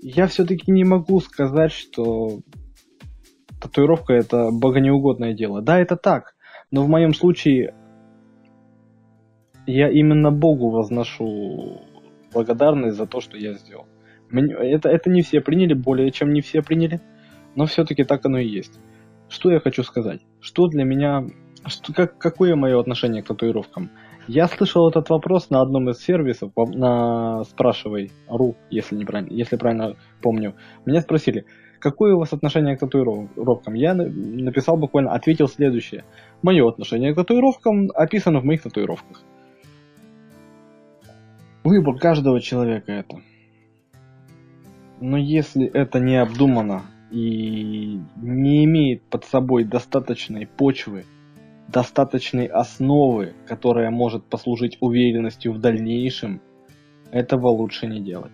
Я 0.00 0.26
все-таки 0.26 0.70
не 0.70 0.84
могу 0.84 1.20
сказать, 1.20 1.72
что 1.72 2.40
татуировка 3.60 4.12
это 4.14 4.50
богонеугодное 4.50 5.34
дело. 5.34 5.62
Да, 5.62 5.78
это 5.80 5.96
так, 5.96 6.34
но 6.70 6.84
в 6.84 6.88
моем 6.88 7.12
случае 7.12 7.74
я 9.66 9.90
именно 9.90 10.30
Богу 10.30 10.70
возношу 10.70 11.82
благодарность 12.32 12.96
за 12.96 13.06
то, 13.06 13.20
что 13.20 13.36
я 13.36 13.54
сделал. 13.54 13.86
Это, 14.40 14.88
это 14.88 15.10
не 15.10 15.22
все 15.22 15.40
приняли, 15.40 15.74
более 15.74 16.10
чем 16.10 16.32
не 16.32 16.40
все 16.40 16.62
приняли, 16.62 17.00
но 17.54 17.66
все-таки 17.66 18.04
так 18.04 18.24
оно 18.26 18.38
и 18.38 18.48
есть. 18.48 18.80
Что 19.28 19.50
я 19.50 19.60
хочу 19.60 19.82
сказать? 19.82 20.20
Что 20.40 20.66
для 20.66 20.84
меня, 20.84 21.26
что, 21.66 21.92
как, 21.92 22.18
какое 22.18 22.56
мое 22.56 22.78
отношение 22.78 23.22
к 23.22 23.26
татуировкам? 23.26 23.90
Я 24.26 24.48
слышал 24.48 24.88
этот 24.88 25.10
вопрос 25.10 25.50
на 25.50 25.60
одном 25.60 25.90
из 25.90 25.98
сервисов, 25.98 26.52
на 26.56 27.44
спрашивай.ру, 27.44 28.56
если, 28.70 28.96
не 28.96 29.04
правильно, 29.04 29.32
если 29.32 29.56
правильно 29.56 29.96
помню. 30.22 30.54
Меня 30.86 31.02
спросили, 31.02 31.44
какое 31.78 32.14
у 32.14 32.18
вас 32.18 32.32
отношение 32.32 32.76
к 32.76 32.80
татуировкам? 32.80 33.74
Я 33.74 33.94
написал 33.94 34.78
буквально, 34.78 35.12
ответил 35.12 35.46
следующее. 35.46 36.04
Мое 36.42 36.66
отношение 36.66 37.12
к 37.12 37.16
татуировкам 37.16 37.90
описано 37.94 38.40
в 38.40 38.44
моих 38.44 38.62
татуировках. 38.62 39.22
Выбор 41.62 41.98
каждого 41.98 42.40
человека 42.40 42.92
это. 42.92 43.18
Но 45.06 45.18
если 45.18 45.66
это 45.66 46.00
не 46.00 46.16
обдумано 46.16 46.84
и 47.10 48.00
не 48.16 48.64
имеет 48.64 49.02
под 49.02 49.26
собой 49.26 49.64
достаточной 49.64 50.46
почвы, 50.46 51.04
достаточной 51.68 52.46
основы, 52.46 53.34
которая 53.46 53.90
может 53.90 54.24
послужить 54.24 54.78
уверенностью 54.80 55.52
в 55.52 55.60
дальнейшем, 55.60 56.40
этого 57.10 57.48
лучше 57.48 57.86
не 57.86 58.00
делать. 58.00 58.32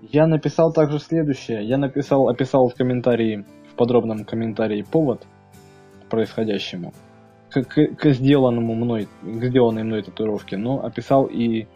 Я 0.00 0.26
написал 0.26 0.72
также 0.72 0.98
следующее. 0.98 1.62
Я 1.62 1.76
написал, 1.76 2.30
описал 2.30 2.70
в 2.70 2.74
комментарии, 2.74 3.44
в 3.70 3.74
подробном 3.74 4.24
комментарии 4.24 4.80
повод 4.80 5.26
к 6.06 6.08
происходящему, 6.08 6.94
к, 7.50 7.64
к, 7.64 7.86
к 7.96 8.10
сделанному 8.14 8.74
мной, 8.74 9.08
к 9.20 9.44
сделанной 9.44 9.82
мной 9.82 10.04
татуировке, 10.04 10.56
но 10.56 10.82
описал 10.82 11.26
и 11.26 11.66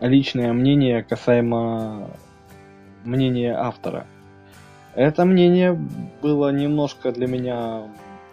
личное 0.00 0.52
мнение 0.52 1.02
касаемо 1.02 2.10
мнение 3.04 3.54
автора. 3.54 4.06
Это 4.94 5.24
мнение 5.24 5.78
было 6.22 6.50
немножко 6.50 7.12
для 7.12 7.26
меня 7.26 7.82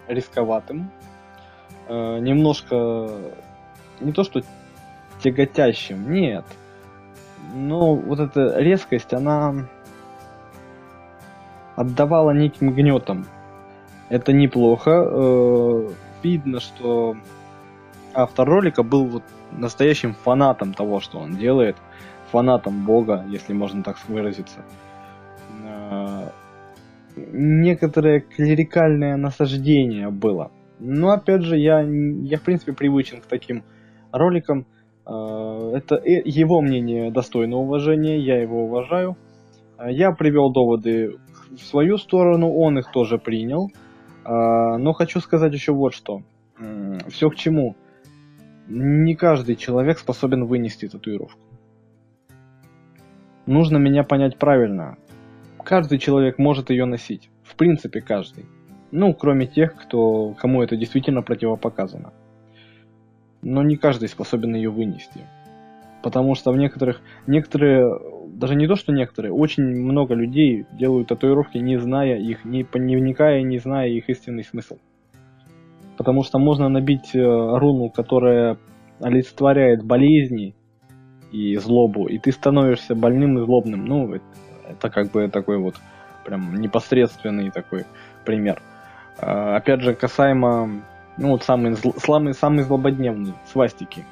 рисковатым, 0.08 0.90
э, 1.88 2.18
немножко 2.18 3.10
не 4.00 4.12
то 4.12 4.24
что 4.24 4.42
тяготящим, 5.22 6.12
нет. 6.12 6.44
Но 7.54 7.94
вот 7.94 8.20
эта 8.20 8.58
резкость, 8.58 9.12
она 9.12 9.68
отдавала 11.76 12.32
неким 12.32 12.74
гнетом. 12.74 13.26
Это 14.08 14.32
неплохо. 14.32 14.90
Э, 14.90 15.88
видно, 16.22 16.60
что 16.60 17.16
автор 18.14 18.48
ролика 18.48 18.82
был 18.82 19.04
вот 19.04 19.22
настоящим 19.52 20.14
фанатом 20.14 20.74
того, 20.74 21.00
что 21.00 21.18
он 21.18 21.36
делает 21.36 21.76
фанатом 22.30 22.84
Бога, 22.84 23.24
если 23.28 23.52
можно 23.52 23.82
так 23.82 23.96
выразиться. 24.08 24.64
А, 25.62 26.32
некоторое 27.16 28.20
клерикальное 28.20 29.16
насаждение 29.16 30.10
было. 30.10 30.50
Но 30.78 31.10
опять 31.10 31.42
же, 31.42 31.56
я, 31.56 31.80
я 31.80 32.38
в 32.38 32.42
принципе 32.42 32.72
привычен 32.72 33.20
к 33.20 33.26
таким 33.26 33.64
роликам. 34.12 34.66
А, 35.04 35.72
это 35.74 36.00
его 36.04 36.60
мнение 36.60 37.10
достойно 37.10 37.56
уважения, 37.56 38.18
я 38.18 38.40
его 38.40 38.64
уважаю. 38.64 39.16
А, 39.76 39.90
я 39.90 40.12
привел 40.12 40.52
доводы 40.52 41.16
в 41.50 41.60
свою 41.60 41.98
сторону, 41.98 42.52
он 42.52 42.78
их 42.78 42.90
тоже 42.92 43.18
принял. 43.18 43.70
Но 44.24 44.92
хочу 44.92 45.20
сказать 45.20 45.54
еще 45.54 45.72
вот 45.72 45.94
что. 45.94 46.20
Все 47.08 47.30
к 47.30 47.36
чему. 47.36 47.76
Не 48.66 49.14
каждый 49.14 49.56
человек 49.56 49.98
способен 49.98 50.44
вынести 50.44 50.86
татуировку 50.86 51.47
нужно 53.48 53.78
меня 53.78 54.04
понять 54.04 54.36
правильно. 54.36 54.96
Каждый 55.64 55.98
человек 55.98 56.38
может 56.38 56.70
ее 56.70 56.84
носить. 56.84 57.30
В 57.42 57.56
принципе, 57.56 58.00
каждый. 58.00 58.46
Ну, 58.90 59.12
кроме 59.14 59.46
тех, 59.46 59.74
кто, 59.74 60.34
кому 60.34 60.62
это 60.62 60.76
действительно 60.76 61.22
противопоказано. 61.22 62.12
Но 63.42 63.62
не 63.62 63.76
каждый 63.76 64.08
способен 64.08 64.54
ее 64.54 64.70
вынести. 64.70 65.20
Потому 66.02 66.34
что 66.34 66.52
в 66.52 66.56
некоторых, 66.56 67.00
некоторые, 67.26 67.88
даже 68.28 68.54
не 68.54 68.66
то, 68.66 68.76
что 68.76 68.92
некоторые, 68.92 69.32
очень 69.32 69.64
много 69.64 70.14
людей 70.14 70.66
делают 70.72 71.08
татуировки, 71.08 71.58
не 71.58 71.78
зная 71.78 72.18
их, 72.18 72.44
не, 72.44 72.66
не 72.74 72.96
вникая, 72.96 73.42
не 73.42 73.58
зная 73.58 73.88
их 73.88 74.08
истинный 74.08 74.44
смысл. 74.44 74.78
Потому 75.96 76.22
что 76.22 76.38
можно 76.38 76.68
набить 76.68 77.14
э, 77.14 77.18
руну, 77.20 77.90
которая 77.90 78.58
олицетворяет 79.00 79.84
болезни, 79.84 80.54
и 81.30 81.56
злобу, 81.56 82.06
и 82.06 82.18
ты 82.18 82.32
становишься 82.32 82.94
больным 82.94 83.38
и 83.38 83.44
злобным. 83.44 83.84
Ну, 83.84 84.18
это 84.68 84.90
как 84.90 85.10
бы 85.10 85.28
такой 85.28 85.58
вот 85.58 85.76
прям 86.24 86.56
непосредственный 86.56 87.50
такой 87.50 87.86
пример. 88.24 88.62
А, 89.18 89.56
опять 89.56 89.80
же, 89.80 89.94
касаемо, 89.94 90.82
ну 91.16 91.30
вот 91.30 91.42
самый, 91.42 91.76
самый, 91.76 92.34
самый 92.34 92.64
злободневный, 92.64 93.34
свастики. 93.50 94.04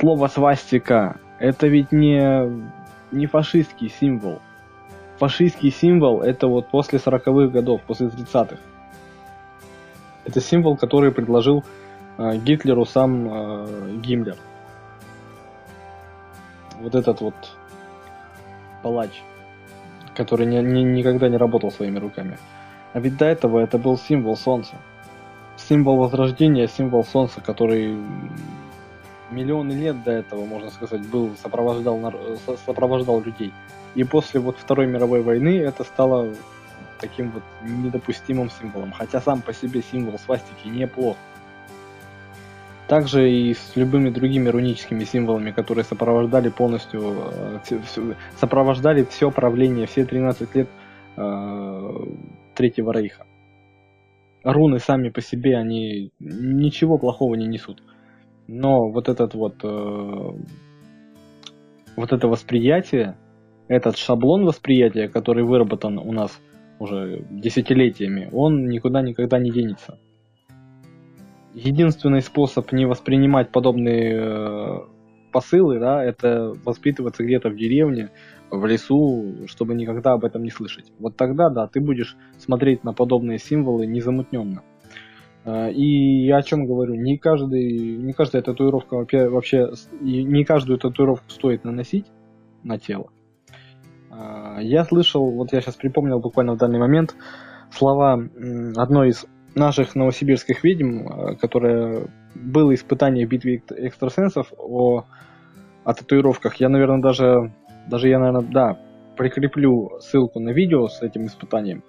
Слово 0.00 0.28
свастика, 0.28 1.18
это 1.38 1.66
ведь 1.66 1.92
не, 1.92 2.66
не 3.10 3.26
фашистский 3.26 3.88
символ. 3.88 4.40
Фашистский 5.18 5.70
символ 5.70 6.22
это 6.22 6.48
вот 6.48 6.68
после 6.68 6.98
40-х 6.98 7.52
годов, 7.52 7.80
после 7.86 8.08
30-х. 8.08 8.56
Это 10.24 10.40
символ, 10.40 10.76
который 10.76 11.12
предложил 11.12 11.64
э, 12.18 12.36
Гитлеру 12.38 12.84
сам 12.84 13.28
э, 13.30 13.96
Гиммлер 14.02 14.36
вот 16.84 16.94
этот 16.94 17.20
вот 17.20 17.34
палач, 18.82 19.22
который 20.14 20.46
ни, 20.46 20.58
ни, 20.58 20.80
никогда 20.80 21.28
не 21.28 21.36
работал 21.36 21.72
своими 21.72 21.98
руками. 21.98 22.38
А 22.92 23.00
ведь 23.00 23.16
до 23.16 23.24
этого 23.24 23.58
это 23.58 23.78
был 23.78 23.98
символ 23.98 24.36
солнца. 24.36 24.76
Символ 25.56 25.96
возрождения, 25.96 26.68
символ 26.68 27.04
солнца, 27.04 27.40
который 27.40 27.98
миллионы 29.30 29.72
лет 29.72 30.02
до 30.04 30.12
этого, 30.12 30.44
можно 30.44 30.70
сказать, 30.70 31.06
был, 31.08 31.30
сопровождал, 31.42 32.12
сопровождал 32.64 33.20
людей. 33.20 33.52
И 33.94 34.04
после 34.04 34.40
вот 34.40 34.56
Второй 34.58 34.86
мировой 34.86 35.22
войны 35.22 35.58
это 35.58 35.84
стало 35.84 36.34
таким 37.00 37.30
вот 37.30 37.42
недопустимым 37.62 38.50
символом. 38.50 38.92
Хотя 38.92 39.20
сам 39.20 39.42
по 39.42 39.52
себе 39.52 39.82
символ 39.82 40.18
свастики 40.18 40.68
неплох. 40.68 41.16
Также 42.88 43.30
и 43.30 43.54
с 43.54 43.76
любыми 43.76 44.10
другими 44.10 44.48
руническими 44.50 45.04
символами, 45.04 45.52
которые 45.52 45.84
сопровождали 45.84 46.50
полностью, 46.50 47.00
э, 47.32 47.58
сопровождали 48.36 49.04
все 49.04 49.30
правление, 49.30 49.86
все 49.86 50.04
13 50.04 50.54
лет 50.54 50.68
э, 51.16 51.90
Третьего 52.54 52.92
Рейха. 52.92 53.24
Руны 54.42 54.78
сами 54.80 55.08
по 55.08 55.22
себе, 55.22 55.56
они 55.56 56.10
ничего 56.20 56.98
плохого 56.98 57.34
не 57.36 57.46
несут. 57.46 57.82
Но 58.48 58.90
вот 58.90 59.08
этот 59.08 59.34
вот, 59.34 59.64
э, 59.64 60.30
вот 61.96 62.12
это 62.12 62.28
восприятие, 62.28 63.16
этот 63.68 63.96
шаблон 63.96 64.44
восприятия, 64.44 65.08
который 65.08 65.44
выработан 65.44 65.98
у 65.98 66.12
нас 66.12 66.38
уже 66.78 67.24
десятилетиями, 67.30 68.28
он 68.32 68.66
никуда 68.66 69.00
никогда 69.00 69.38
не 69.38 69.50
денется. 69.50 69.98
Единственный 71.54 72.20
способ 72.20 72.72
не 72.72 72.84
воспринимать 72.84 73.52
подобные 73.52 74.20
э, 74.20 74.78
посылы, 75.32 75.78
да, 75.78 76.02
это 76.02 76.52
воспитываться 76.64 77.24
где-то 77.24 77.48
в 77.48 77.56
деревне, 77.56 78.10
в 78.50 78.66
лесу, 78.66 79.46
чтобы 79.46 79.74
никогда 79.74 80.12
об 80.12 80.24
этом 80.24 80.42
не 80.42 80.50
слышать. 80.50 80.92
Вот 80.98 81.16
тогда, 81.16 81.50
да, 81.50 81.66
ты 81.66 81.80
будешь 81.80 82.16
смотреть 82.38 82.84
на 82.84 82.92
подобные 82.92 83.38
символы 83.38 83.86
незамутненно. 83.86 84.62
А, 85.44 85.68
и 85.68 86.24
я 86.24 86.38
о 86.38 86.42
чем 86.42 86.66
говорю? 86.66 86.94
Не, 86.94 87.18
каждый, 87.18 87.96
не 87.98 88.12
каждая 88.12 88.42
татуировка 88.42 88.94
вообще, 88.94 89.28
вообще, 89.28 89.70
не 90.00 90.44
каждую 90.44 90.78
татуировку 90.78 91.30
стоит 91.30 91.64
наносить 91.64 92.06
на 92.62 92.78
тело. 92.78 93.10
А, 94.10 94.58
я 94.60 94.84
слышал, 94.84 95.30
вот 95.30 95.52
я 95.52 95.60
сейчас 95.60 95.76
припомнил 95.76 96.20
буквально 96.20 96.54
в 96.54 96.58
данный 96.58 96.78
момент, 96.78 97.14
слова 97.70 98.14
одной 98.76 99.10
из 99.10 99.26
наших 99.54 99.94
новосибирских 99.94 100.64
ведьм, 100.64 101.08
а, 101.08 101.34
которая 101.36 102.08
было 102.34 102.74
испытание 102.74 103.26
в 103.26 103.28
битве 103.28 103.62
экстрасенсов 103.76 104.52
о, 104.56 105.04
о 105.84 105.94
татуировках. 105.94 106.56
Я, 106.56 106.68
наверное, 106.68 107.00
даже, 107.00 107.52
даже 107.88 108.08
я, 108.08 108.18
наверное, 108.18 108.42
да, 108.42 108.78
прикреплю 109.16 109.98
ссылку 110.00 110.40
на 110.40 110.50
видео 110.50 110.88
с 110.88 111.02
этим 111.02 111.26
испытанием. 111.26 111.82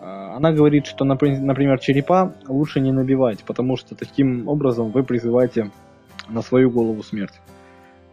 А, 0.00 0.36
она 0.36 0.52
говорит, 0.52 0.86
что, 0.86 1.04
например, 1.04 1.78
черепа 1.80 2.34
лучше 2.46 2.80
не 2.80 2.92
набивать, 2.92 3.44
потому 3.44 3.76
что 3.76 3.94
таким 3.94 4.48
образом 4.48 4.90
вы 4.90 5.02
призываете 5.02 5.70
на 6.28 6.42
свою 6.42 6.70
голову 6.70 7.02
смерть. 7.02 7.40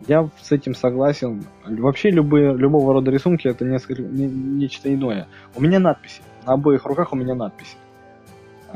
Я 0.08 0.30
с 0.42 0.52
этим 0.52 0.76
согласен. 0.76 1.46
Вообще 1.66 2.10
любые, 2.10 2.56
любого 2.56 2.94
рода 2.94 3.12
рисунки 3.12 3.48
это 3.48 3.64
несколько, 3.66 4.02
не, 4.02 4.28
нечто 4.28 4.94
иное. 4.94 5.28
У 5.56 5.62
меня 5.62 5.80
надписи. 5.80 6.22
На 6.46 6.54
обоих 6.54 6.86
руках 6.86 7.14
у 7.14 7.16
меня 7.16 7.34
надписи. 7.34 7.76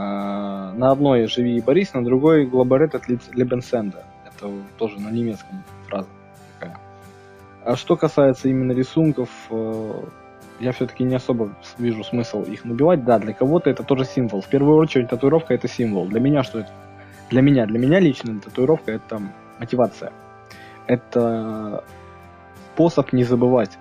А, 0.01 0.71
на 0.75 0.91
одной 0.91 1.27
«Живи 1.27 1.57
и 1.57 1.61
Борис», 1.61 1.93
на 1.93 2.05
другой 2.05 2.45
«Глобарет 2.45 2.95
от 2.95 3.09
Лебенсенда». 3.09 4.05
Это 4.25 4.49
тоже 4.77 4.97
на 4.97 5.09
немецком 5.09 5.61
фраза 5.87 6.07
такая. 6.53 6.79
А 7.65 7.75
что 7.75 7.97
касается 7.97 8.47
именно 8.47 8.71
рисунков, 8.71 9.27
э, 9.49 10.03
я 10.61 10.71
все-таки 10.71 11.03
не 11.03 11.15
особо 11.15 11.53
вижу 11.77 12.05
смысл 12.05 12.43
их 12.43 12.63
набивать. 12.63 13.03
Да, 13.03 13.19
для 13.19 13.33
кого-то 13.33 13.69
это 13.69 13.83
тоже 13.83 14.05
символ. 14.05 14.39
В 14.39 14.47
первую 14.47 14.77
очередь 14.77 15.09
татуировка 15.09 15.53
это 15.53 15.67
символ. 15.67 16.07
Для 16.07 16.21
меня 16.21 16.43
что 16.43 16.59
это? 16.59 16.71
Для 17.29 17.41
меня, 17.41 17.65
для 17.65 17.77
меня 17.77 17.99
лично 17.99 18.39
татуировка 18.39 18.93
это 18.93 19.21
мотивация. 19.59 20.13
Это 20.87 21.83
способ 22.71 23.11
не 23.11 23.25
забывать 23.25 23.77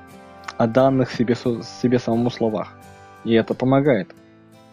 о 0.56 0.66
данных 0.66 1.12
себе, 1.12 1.37
себе 1.37 2.00
самому 2.00 2.30
словах. 2.30 2.76
И 3.22 3.34
это 3.34 3.54
помогает. 3.54 4.16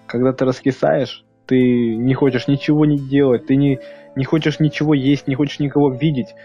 Когда 0.07 0.33
ты 0.33 0.45
раскисаешь, 0.45 1.23
ты 1.45 1.95
не 1.95 2.13
хочешь 2.13 2.47
ничего 2.47 2.85
не 2.85 2.97
делать, 2.97 3.45
ты 3.45 3.55
не, 3.55 3.79
не 4.15 4.25
хочешь 4.25 4.59
ничего 4.59 4.93
есть, 4.93 5.27
не 5.27 5.35
хочешь 5.35 5.59
никого 5.59 5.91
видеть, 5.91 6.35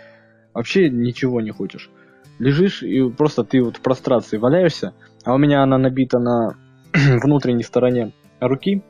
вообще 0.54 0.90
ничего 0.90 1.40
не 1.40 1.50
хочешь. 1.50 1.90
Лежишь 2.38 2.82
и 2.82 3.08
просто 3.10 3.44
ты 3.44 3.62
вот 3.62 3.76
в 3.76 3.80
прострации 3.80 4.38
валяешься, 4.38 4.94
а 5.24 5.34
у 5.34 5.38
меня 5.38 5.62
она 5.62 5.78
набита 5.78 6.18
на 6.18 6.56
внутренней 6.92 7.62
стороне 7.62 8.12
руки, 8.40 8.82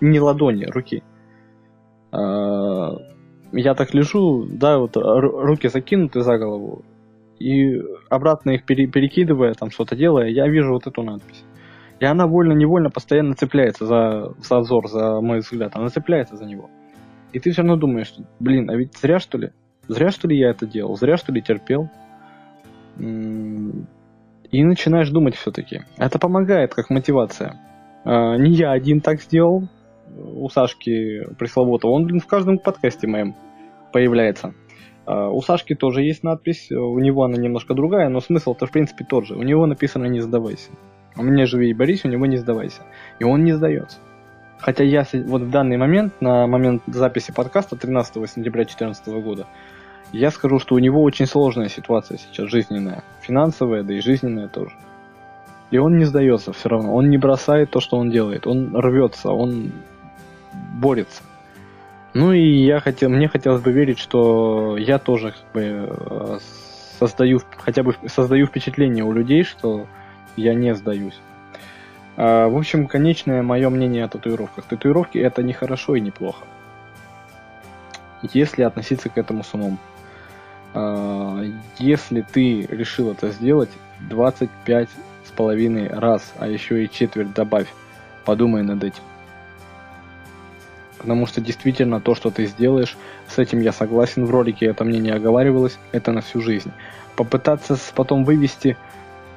не 0.00 0.20
ладони, 0.20 0.66
руки. 0.66 1.02
А, 2.12 2.96
я 3.52 3.74
так 3.74 3.94
лежу, 3.94 4.46
да, 4.50 4.78
вот 4.78 4.96
руки 4.96 5.68
закинуты 5.68 6.22
за 6.22 6.38
голову, 6.38 6.84
и 7.38 7.82
обратно 8.08 8.50
их 8.50 8.64
перекидывая, 8.64 9.54
там 9.54 9.70
что-то 9.70 9.96
делая, 9.96 10.28
я 10.28 10.48
вижу 10.48 10.72
вот 10.72 10.86
эту 10.86 11.02
надпись. 11.02 11.44
И 12.00 12.04
она 12.04 12.26
вольно-невольно 12.26 12.90
постоянно 12.90 13.34
цепляется 13.34 13.86
за, 13.86 14.34
за 14.38 14.58
взор, 14.58 14.88
за 14.88 15.20
мой 15.20 15.38
взгляд. 15.38 15.76
Она 15.76 15.88
цепляется 15.88 16.36
за 16.36 16.44
него. 16.44 16.70
И 17.32 17.38
ты 17.40 17.50
все 17.50 17.62
равно 17.62 17.76
думаешь, 17.76 18.14
блин, 18.40 18.70
а 18.70 18.76
ведь 18.76 18.96
зря 18.96 19.18
что 19.18 19.38
ли? 19.38 19.50
Зря 19.88 20.10
что 20.10 20.28
ли 20.28 20.38
я 20.38 20.50
это 20.50 20.66
делал? 20.66 20.96
Зря 20.96 21.16
что 21.16 21.32
ли 21.32 21.42
терпел? 21.42 21.90
И 22.98 24.62
начинаешь 24.62 25.10
думать 25.10 25.34
все-таки. 25.34 25.82
Это 25.96 26.18
помогает 26.18 26.74
как 26.74 26.90
мотивация. 26.90 27.60
А, 28.04 28.36
не 28.36 28.52
я 28.52 28.70
один 28.70 29.00
так 29.00 29.20
сделал. 29.20 29.68
У 30.16 30.48
Сашки 30.48 31.26
пресловутого. 31.38 31.90
Он, 31.90 32.04
блин, 32.06 32.20
в 32.20 32.26
каждом 32.26 32.58
подкасте 32.58 33.08
моем 33.08 33.34
появляется. 33.92 34.54
А, 35.06 35.28
у 35.28 35.40
Сашки 35.42 35.74
тоже 35.74 36.02
есть 36.02 36.22
надпись. 36.22 36.70
У 36.70 36.98
него 37.00 37.24
она 37.24 37.36
немножко 37.36 37.74
другая, 37.74 38.08
но 38.08 38.20
смысл-то 38.20 38.66
в 38.66 38.70
принципе 38.70 39.04
тот 39.04 39.26
же. 39.26 39.34
У 39.34 39.42
него 39.42 39.66
написано 39.66 40.06
«Не 40.06 40.20
сдавайся». 40.20 40.70
У 41.16 41.22
меня 41.22 41.46
живи 41.46 41.70
и 41.70 41.74
борись, 41.74 42.04
у 42.04 42.08
него 42.08 42.26
не 42.26 42.36
сдавайся. 42.36 42.82
И 43.18 43.24
он 43.24 43.44
не 43.44 43.52
сдается. 43.52 43.98
Хотя 44.58 44.82
я 44.82 45.06
вот 45.26 45.42
в 45.42 45.50
данный 45.50 45.76
момент, 45.76 46.20
на 46.20 46.46
момент 46.46 46.82
записи 46.86 47.32
подкаста 47.32 47.76
13 47.76 48.14
сентября 48.30 48.64
2014 48.64 49.06
года, 49.22 49.46
я 50.12 50.30
скажу, 50.30 50.58
что 50.58 50.74
у 50.74 50.78
него 50.78 51.02
очень 51.02 51.26
сложная 51.26 51.68
ситуация 51.68 52.18
сейчас 52.18 52.48
жизненная. 52.48 53.04
Финансовая, 53.20 53.82
да 53.82 53.94
и 53.94 54.00
жизненная 54.00 54.48
тоже. 54.48 54.74
И 55.70 55.78
он 55.78 55.98
не 55.98 56.04
сдается 56.04 56.52
все 56.52 56.68
равно. 56.68 56.94
Он 56.94 57.10
не 57.10 57.18
бросает 57.18 57.70
то, 57.70 57.80
что 57.80 57.96
он 57.96 58.10
делает. 58.10 58.46
Он 58.46 58.76
рвется, 58.76 59.30
он 59.30 59.72
борется. 60.74 61.22
Ну 62.12 62.32
и 62.32 62.64
я 62.64 62.80
хотел, 62.80 63.10
мне 63.10 63.28
хотелось 63.28 63.60
бы 63.60 63.72
верить, 63.72 63.98
что 63.98 64.76
я 64.78 64.98
тоже 64.98 65.32
как 65.32 65.52
бы, 65.52 65.88
э, 65.90 66.38
создаю, 67.00 67.40
хотя 67.58 67.82
бы 67.82 67.96
создаю 68.06 68.46
впечатление 68.46 69.04
у 69.04 69.12
людей, 69.12 69.42
что 69.42 69.86
я 70.36 70.54
не 70.54 70.74
сдаюсь. 70.74 71.18
А, 72.16 72.48
в 72.48 72.56
общем, 72.56 72.86
конечное 72.86 73.42
мое 73.42 73.68
мнение 73.70 74.04
о 74.04 74.08
татуировках. 74.08 74.64
Татуировки 74.64 75.18
это 75.18 75.42
не 75.42 75.52
хорошо 75.52 75.96
и 75.96 76.00
не 76.00 76.10
плохо. 76.10 76.44
Если 78.32 78.62
относиться 78.62 79.08
к 79.08 79.18
этому 79.18 79.44
с 79.44 79.52
умом. 79.54 79.78
А, 80.74 81.42
если 81.78 82.20
ты 82.22 82.62
решил 82.62 83.10
это 83.10 83.30
сделать 83.30 83.70
25 84.08 84.88
с 85.24 85.30
половиной 85.30 85.88
раз, 85.88 86.32
а 86.38 86.46
еще 86.46 86.84
и 86.84 86.90
четверть 86.90 87.32
добавь, 87.32 87.68
подумай 88.24 88.62
над 88.62 88.82
этим. 88.84 89.02
Потому 90.98 91.26
что 91.26 91.42
действительно 91.42 92.00
то, 92.00 92.14
что 92.14 92.30
ты 92.30 92.46
сделаешь, 92.46 92.96
с 93.28 93.38
этим 93.38 93.60
я 93.60 93.72
согласен 93.72 94.24
в 94.24 94.30
ролике, 94.30 94.66
это 94.66 94.84
мне 94.84 94.98
не 95.00 95.10
оговаривалось, 95.10 95.78
это 95.92 96.12
на 96.12 96.22
всю 96.22 96.40
жизнь. 96.40 96.72
Попытаться 97.14 97.76
потом 97.94 98.24
вывести 98.24 98.78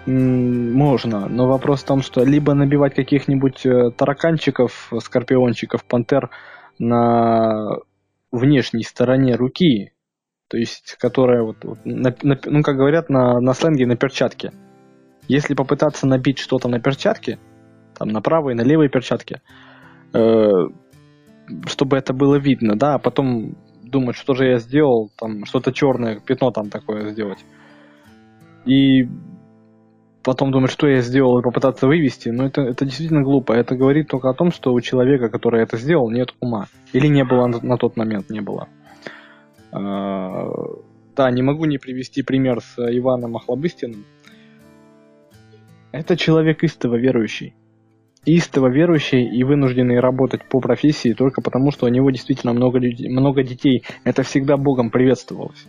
можно, 0.07 1.27
но 1.27 1.47
вопрос 1.47 1.83
в 1.83 1.85
том, 1.85 2.01
что 2.01 2.23
либо 2.23 2.53
набивать 2.53 2.95
каких-нибудь 2.95 3.65
э, 3.65 3.91
тараканчиков, 3.91 4.91
скорпиончиков, 4.99 5.83
пантер 5.83 6.29
на 6.79 7.77
внешней 8.31 8.83
стороне 8.83 9.35
руки, 9.35 9.91
то 10.47 10.57
есть 10.57 10.95
которая 10.99 11.43
вот, 11.43 11.57
вот 11.63 11.79
на, 11.83 12.15
на, 12.21 12.39
ну 12.45 12.63
как 12.63 12.77
говорят 12.77 13.09
на, 13.09 13.39
на 13.41 13.53
сленге 13.53 13.85
на 13.85 13.97
перчатке. 13.97 14.53
Если 15.27 15.55
попытаться 15.55 16.07
набить 16.07 16.39
что-то 16.39 16.69
на 16.69 16.79
перчатке, 16.79 17.37
там 17.97 18.07
на 18.07 18.21
правой, 18.21 18.55
на 18.55 18.61
левой 18.61 18.87
перчатке, 18.87 19.41
э, 20.13 20.49
чтобы 21.65 21.97
это 21.97 22.13
было 22.13 22.35
видно, 22.35 22.77
да, 22.77 22.93
а 22.93 22.99
потом 22.99 23.57
думать, 23.83 24.15
что 24.15 24.35
же 24.35 24.45
я 24.45 24.57
сделал, 24.59 25.11
там 25.17 25.43
что-то 25.45 25.73
черное, 25.73 26.21
пятно 26.21 26.51
там 26.51 26.69
такое 26.69 27.09
сделать. 27.09 27.39
И 28.65 29.07
потом 30.23 30.51
думать, 30.51 30.71
что 30.71 30.87
я 30.87 31.01
сделал, 31.01 31.39
и 31.39 31.43
попытаться 31.43 31.87
вывести, 31.87 32.29
но 32.29 32.45
это, 32.45 32.61
это 32.61 32.85
действительно 32.85 33.21
глупо. 33.21 33.53
Это 33.53 33.75
говорит 33.75 34.09
только 34.09 34.29
о 34.29 34.33
том, 34.33 34.51
что 34.51 34.73
у 34.73 34.81
человека, 34.81 35.29
который 35.29 35.63
это 35.63 35.77
сделал, 35.77 36.09
нет 36.09 36.33
ума. 36.39 36.67
Или 36.93 37.07
не 37.07 37.23
было 37.23 37.47
на, 37.47 37.59
на 37.61 37.77
тот 37.77 37.95
момент, 37.97 38.29
не 38.29 38.41
было. 38.41 38.67
А, 39.71 40.49
да, 41.15 41.31
не 41.31 41.41
могу 41.41 41.65
не 41.65 41.77
привести 41.77 42.23
пример 42.23 42.61
с 42.61 42.77
Иваном 42.77 43.37
Охлобыстиным. 43.37 44.05
Это 45.91 46.17
человек 46.17 46.63
истово 46.63 46.95
верующий. 46.95 47.55
Истово 48.25 48.67
верующий 48.67 49.25
и 49.25 49.43
вынужденный 49.45 50.01
работать 50.01 50.43
по 50.49 50.59
профессии 50.59 51.13
только 51.13 51.41
потому, 51.41 51.71
что 51.71 51.85
у 51.85 51.89
него 51.89 52.11
действительно 52.11 52.51
много, 52.51 52.77
людей, 52.79 53.07
много 53.09 53.43
детей. 53.43 53.83
Это 54.03 54.23
всегда 54.23 54.57
Богом 54.57 54.89
приветствовалось. 54.89 55.65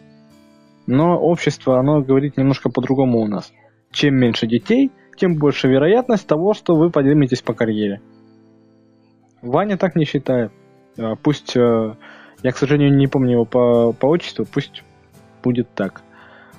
Но 0.89 1.17
общество, 1.17 1.79
оно 1.79 2.03
говорит 2.03 2.37
немножко 2.37 2.71
по-другому 2.71 3.21
у 3.21 3.29
нас 3.29 3.53
чем 3.91 4.15
меньше 4.15 4.47
детей, 4.47 4.91
тем 5.17 5.37
больше 5.37 5.69
вероятность 5.69 6.27
того, 6.27 6.55
что 6.55 6.77
вы 6.77 6.91
подниметесь 6.91 7.43
по 7.43 7.55
карьере. 7.55 8.01
Ваня 9.43 9.77
так 9.77 9.97
не 9.97 10.05
считает. 10.05 10.53
А, 10.99 11.15
пусть, 11.17 11.57
э, 11.57 11.95
я, 12.43 12.53
к 12.53 12.57
сожалению, 12.57 12.97
не 12.97 13.07
помню 13.07 13.33
его 13.33 13.45
по, 13.45 13.93
по 13.93 14.07
отчеству, 14.07 14.45
пусть 14.45 14.83
будет 15.43 15.69
так. 15.75 16.03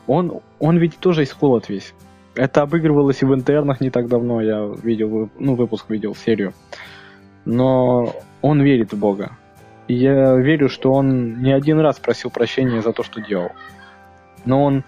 Он, 0.08 0.42
он 0.60 0.78
ведь 0.78 0.98
тоже 0.98 1.24
исколот 1.24 1.70
весь. 1.70 1.94
Это 2.36 2.62
обыгрывалось 2.62 3.22
и 3.22 3.26
в 3.26 3.34
интернах 3.34 3.82
не 3.82 3.89
так 3.89 4.08
давно, 4.08 4.42
я 4.42 4.74
видел, 4.84 5.30
ну, 5.38 5.56
выпуск 5.56 5.89
видел, 5.89 6.15
серию. 6.15 6.54
Но 7.46 8.15
он 8.42 8.62
верит 8.62 8.94
в 8.94 8.98
Бога. 8.98 9.38
И 9.88 9.96
я 9.96 10.36
верю, 10.36 10.70
что 10.70 10.94
он 10.94 11.42
не 11.42 11.52
один 11.52 11.80
раз 11.80 12.00
просил 12.00 12.30
прощения 12.30 12.82
за 12.82 12.94
то, 12.94 13.04
что 13.04 13.22
делал. 13.22 13.52
Но 14.46 14.63
он, 14.63 14.84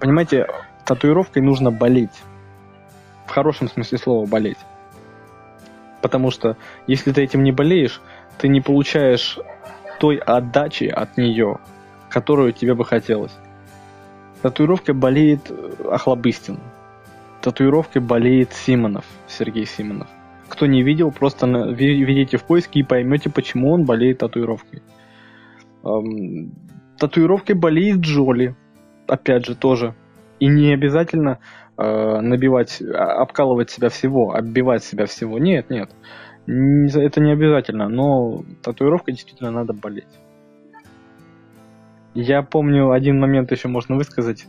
понимаете, 0.00 0.46
татуировкой 0.84 1.42
нужно 1.42 1.70
болеть. 1.70 2.22
В 3.26 3.30
хорошем 3.30 3.68
смысле 3.68 3.98
слова 3.98 4.26
болеть. 4.26 4.58
Потому 6.00 6.30
что 6.30 6.56
если 6.86 7.12
ты 7.12 7.22
этим 7.22 7.44
не 7.44 7.52
болеешь, 7.52 8.00
ты 8.38 8.48
не 8.48 8.60
получаешь 8.60 9.38
той 10.00 10.16
отдачи 10.16 10.84
от 10.84 11.16
нее, 11.16 11.58
которую 12.10 12.52
тебе 12.52 12.74
бы 12.74 12.84
хотелось. 12.84 13.32
Татуировкой 14.42 14.94
болеет 14.94 15.52
Охлобыстин. 15.88 16.58
Татуировкой 17.40 18.02
болеет 18.02 18.52
Симонов, 18.52 19.04
Сергей 19.28 19.66
Симонов. 19.66 20.08
Кто 20.48 20.66
не 20.66 20.82
видел, 20.82 21.12
просто 21.12 21.46
видите 21.46 22.36
в 22.36 22.44
поиске 22.44 22.80
и 22.80 22.82
поймете, 22.82 23.30
почему 23.30 23.72
он 23.72 23.84
болеет 23.84 24.18
татуировкой. 24.18 24.82
Эм, 25.84 26.52
татуировкой 26.98 27.54
болеет 27.54 28.00
Джоли. 28.00 28.54
Опять 29.06 29.46
же, 29.46 29.54
тоже. 29.54 29.94
И 30.42 30.48
не 30.48 30.74
обязательно 30.74 31.38
э, 31.78 32.20
набивать, 32.20 32.82
а, 32.82 33.22
обкалывать 33.22 33.70
себя 33.70 33.90
всего, 33.90 34.34
оббивать 34.34 34.82
себя 34.82 35.06
всего. 35.06 35.38
Нет, 35.38 35.70
нет. 35.70 35.88
Это 36.48 37.20
не 37.20 37.30
обязательно, 37.30 37.88
но 37.88 38.42
татуировкой 38.60 39.14
действительно 39.14 39.52
надо 39.52 39.72
болеть. 39.72 40.18
Я 42.14 42.42
помню 42.42 42.90
один 42.90 43.20
момент 43.20 43.52
еще 43.52 43.68
можно 43.68 43.94
высказать. 43.94 44.46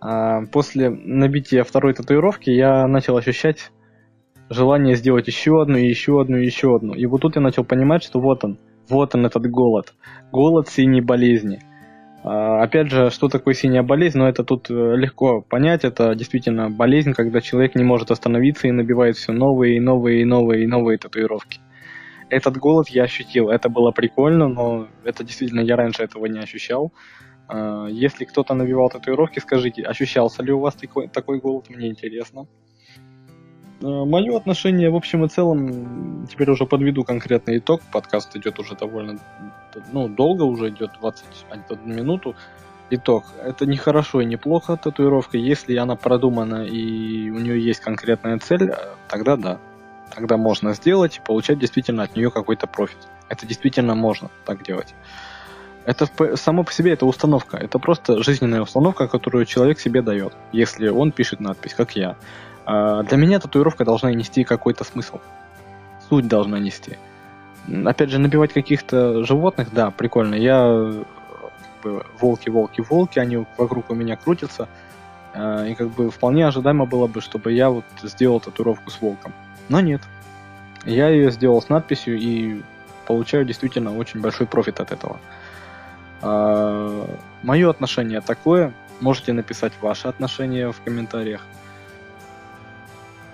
А, 0.00 0.40
после 0.46 0.90
набития 0.90 1.62
второй 1.62 1.94
татуировки 1.94 2.50
я 2.50 2.88
начал 2.88 3.16
ощущать 3.16 3.70
желание 4.50 4.96
сделать 4.96 5.28
еще 5.28 5.62
одну, 5.62 5.76
еще 5.76 6.20
одну, 6.20 6.36
еще 6.36 6.74
одну. 6.74 6.94
И 6.94 7.06
вот 7.06 7.20
тут 7.20 7.36
я 7.36 7.42
начал 7.42 7.62
понимать, 7.62 8.02
что 8.02 8.18
вот 8.18 8.42
он, 8.42 8.58
вот 8.88 9.14
он 9.14 9.24
этот 9.24 9.48
голод. 9.48 9.94
Голод 10.32 10.68
синей 10.68 11.00
болезни. 11.00 11.60
А, 12.24 12.62
опять 12.62 12.90
же, 12.90 13.10
что 13.10 13.28
такое 13.28 13.54
синяя 13.54 13.82
болезнь? 13.82 14.18
Ну, 14.18 14.26
это 14.26 14.44
тут 14.44 14.70
э, 14.70 14.96
легко 14.96 15.40
понять. 15.40 15.84
Это 15.84 16.14
действительно 16.14 16.70
болезнь, 16.70 17.12
когда 17.12 17.40
человек 17.40 17.74
не 17.74 17.84
может 17.84 18.10
остановиться 18.10 18.68
и 18.68 18.72
набивает 18.72 19.16
все 19.16 19.32
новые 19.32 19.76
и 19.76 19.80
новые 19.80 20.22
и 20.22 20.24
новые 20.24 20.64
и 20.64 20.66
новые 20.66 20.98
татуировки 20.98 21.60
этот 22.30 22.56
голод 22.56 22.88
я 22.88 23.04
ощутил. 23.04 23.50
Это 23.50 23.68
было 23.68 23.90
прикольно, 23.90 24.48
но 24.48 24.88
это 25.04 25.24
действительно 25.24 25.60
я 25.60 25.76
раньше 25.76 26.02
этого 26.02 26.26
не 26.26 26.38
ощущал. 26.38 26.92
А, 27.48 27.86
если 27.86 28.24
кто-то 28.24 28.54
набивал 28.54 28.90
татуировки, 28.90 29.38
скажите, 29.40 29.82
ощущался 29.82 30.42
ли 30.42 30.52
у 30.52 30.60
вас 30.60 30.74
такой, 30.74 31.08
такой 31.08 31.40
голод, 31.40 31.70
мне 31.70 31.88
интересно. 31.88 32.46
А, 33.82 34.04
Мое 34.04 34.36
отношение 34.36 34.90
в 34.90 34.96
общем 34.96 35.24
и 35.24 35.28
целом, 35.28 36.26
теперь 36.30 36.50
уже 36.50 36.66
подведу 36.66 37.04
конкретный 37.04 37.58
итог. 37.58 37.80
Подкаст 37.92 38.36
идет 38.36 38.58
уже 38.58 38.76
довольно 38.76 39.18
ну, 39.92 40.08
долго, 40.08 40.42
уже 40.42 40.70
идет 40.70 40.92
21 41.00 41.96
минуту. 41.96 42.34
Итог. 42.90 43.24
Это 43.42 43.66
не 43.66 43.76
хорошо 43.76 44.22
и 44.22 44.24
не 44.24 44.36
плохо 44.36 44.76
татуировка. 44.76 45.36
Если 45.36 45.76
она 45.76 45.94
продумана 45.94 46.64
и 46.64 47.30
у 47.30 47.38
нее 47.38 47.62
есть 47.62 47.80
конкретная 47.80 48.38
цель, 48.38 48.72
тогда 49.08 49.36
да 49.36 49.58
тогда 50.14 50.36
можно 50.36 50.74
сделать 50.74 51.18
и 51.18 51.20
получать 51.20 51.58
действительно 51.58 52.02
от 52.02 52.16
нее 52.16 52.30
какой-то 52.30 52.66
профит. 52.66 52.98
Это 53.28 53.46
действительно 53.46 53.94
можно 53.94 54.30
так 54.44 54.62
делать. 54.62 54.94
Это 55.84 56.08
само 56.36 56.64
по 56.64 56.72
себе 56.72 56.92
это 56.92 57.06
установка. 57.06 57.56
Это 57.56 57.78
просто 57.78 58.22
жизненная 58.22 58.60
установка, 58.60 59.08
которую 59.08 59.46
человек 59.46 59.80
себе 59.80 60.02
дает, 60.02 60.34
если 60.52 60.88
он 60.88 61.12
пишет 61.12 61.40
надпись, 61.40 61.74
как 61.74 61.96
я. 61.96 62.16
А 62.66 63.02
для 63.02 63.16
меня 63.16 63.40
татуировка 63.40 63.84
должна 63.84 64.12
нести 64.12 64.44
какой-то 64.44 64.84
смысл. 64.84 65.20
Суть 66.08 66.28
должна 66.28 66.58
нести. 66.58 66.98
Опять 67.84 68.10
же, 68.10 68.18
набивать 68.18 68.52
каких-то 68.52 69.24
животных, 69.24 69.68
да, 69.72 69.90
прикольно. 69.90 70.34
Я 70.34 70.94
волки, 72.20 72.48
волки, 72.48 72.80
волки, 72.80 73.18
они 73.18 73.44
вокруг 73.56 73.90
у 73.90 73.94
меня 73.94 74.16
крутятся. 74.16 74.68
А, 75.34 75.66
и 75.66 75.74
как 75.74 75.88
бы 75.88 76.10
вполне 76.10 76.46
ожидаемо 76.46 76.86
было 76.86 77.06
бы, 77.06 77.20
чтобы 77.20 77.52
я 77.52 77.70
вот 77.70 77.84
сделал 78.02 78.40
татуировку 78.40 78.90
с 78.90 79.00
волком. 79.00 79.32
Но 79.68 79.80
нет. 79.80 80.02
Я 80.84 81.08
ее 81.08 81.30
сделал 81.30 81.60
с 81.60 81.68
надписью 81.68 82.18
и 82.18 82.62
получаю 83.06 83.44
действительно 83.44 83.96
очень 83.96 84.20
большой 84.20 84.46
профит 84.46 84.80
от 84.80 84.92
этого. 84.92 85.20
А, 86.22 87.06
мое 87.42 87.70
отношение 87.70 88.20
такое. 88.20 88.72
Можете 89.00 89.32
написать 89.32 89.72
ваше 89.80 90.08
отношение 90.08 90.72
в 90.72 90.80
комментариях. 90.80 91.42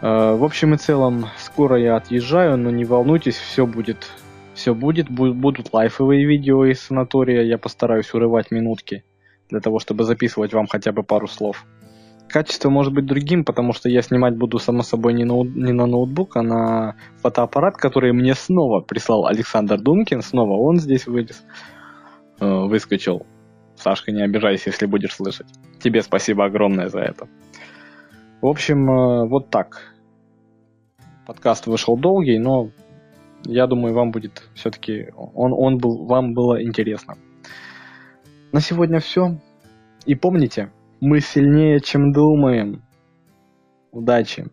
В 0.01 0.45
общем 0.45 0.75
и 0.75 0.77
целом, 0.77 1.31
скоро 1.39 1.79
я 1.79 1.97
отъезжаю, 1.97 2.59
но 2.59 2.69
не 2.69 2.85
волнуйтесь, 2.85 3.37
все 3.37 3.67
будет. 3.67 4.11
Все 4.55 4.75
будет, 4.75 5.11
будут 5.11 5.73
лайфовые 5.73 6.25
видео 6.27 6.65
из 6.65 6.81
санатория, 6.81 7.43
я 7.43 7.59
постараюсь 7.59 8.15
урывать 8.15 8.51
минутки 8.51 9.05
для 9.51 9.61
того, 9.61 9.81
чтобы 9.81 10.05
записывать 10.05 10.53
вам 10.53 10.67
хотя 10.67 10.93
бы 10.93 11.03
пару 11.03 11.27
слов. 11.27 11.67
Качество 12.29 12.71
может 12.71 12.93
быть 12.93 13.05
другим, 13.05 13.45
потому 13.45 13.73
что 13.73 13.89
я 13.89 14.01
снимать 14.01 14.37
буду, 14.37 14.59
само 14.59 14.83
собой, 14.83 15.13
не, 15.13 15.25
ноут, 15.25 15.55
не 15.55 15.73
на 15.73 15.87
ноутбук, 15.87 16.37
а 16.37 16.43
на 16.43 16.97
фотоаппарат, 17.21 17.77
который 17.77 18.13
мне 18.13 18.35
снова 18.35 18.81
прислал 18.81 19.27
Александр 19.27 19.79
Думкин. 19.79 20.23
Снова 20.23 20.57
он 20.57 20.79
здесь 20.79 21.07
вылез, 21.07 21.45
э, 22.41 22.47
выскочил. 22.47 23.27
Сашка, 23.77 24.13
не 24.13 24.23
обижайся, 24.23 24.71
если 24.71 24.87
будешь 24.87 25.15
слышать. 25.15 25.47
Тебе 25.81 26.03
спасибо 26.03 26.47
огромное 26.47 26.89
за 26.89 27.01
это. 27.01 27.29
В 28.41 28.47
общем, 28.47 28.91
э, 28.91 29.29
вот 29.29 29.51
так. 29.51 29.95
Подкаст 31.27 31.67
вышел 31.67 31.97
долгий, 31.97 32.39
но 32.39 32.71
я 33.47 33.67
думаю, 33.67 33.95
вам 33.95 34.11
будет 34.11 34.43
все-таки 34.55 35.09
он, 35.17 35.53
он 35.53 35.79
был, 35.79 36.07
вам 36.07 36.35
было 36.35 36.63
интересно. 36.63 37.17
На 38.53 38.61
сегодня 38.61 39.01
все. 39.01 39.39
И 40.07 40.15
помните, 40.15 40.71
мы 41.01 41.21
сильнее, 41.21 41.81
чем 41.81 42.13
думаем. 42.13 42.83
Удачи! 43.91 44.47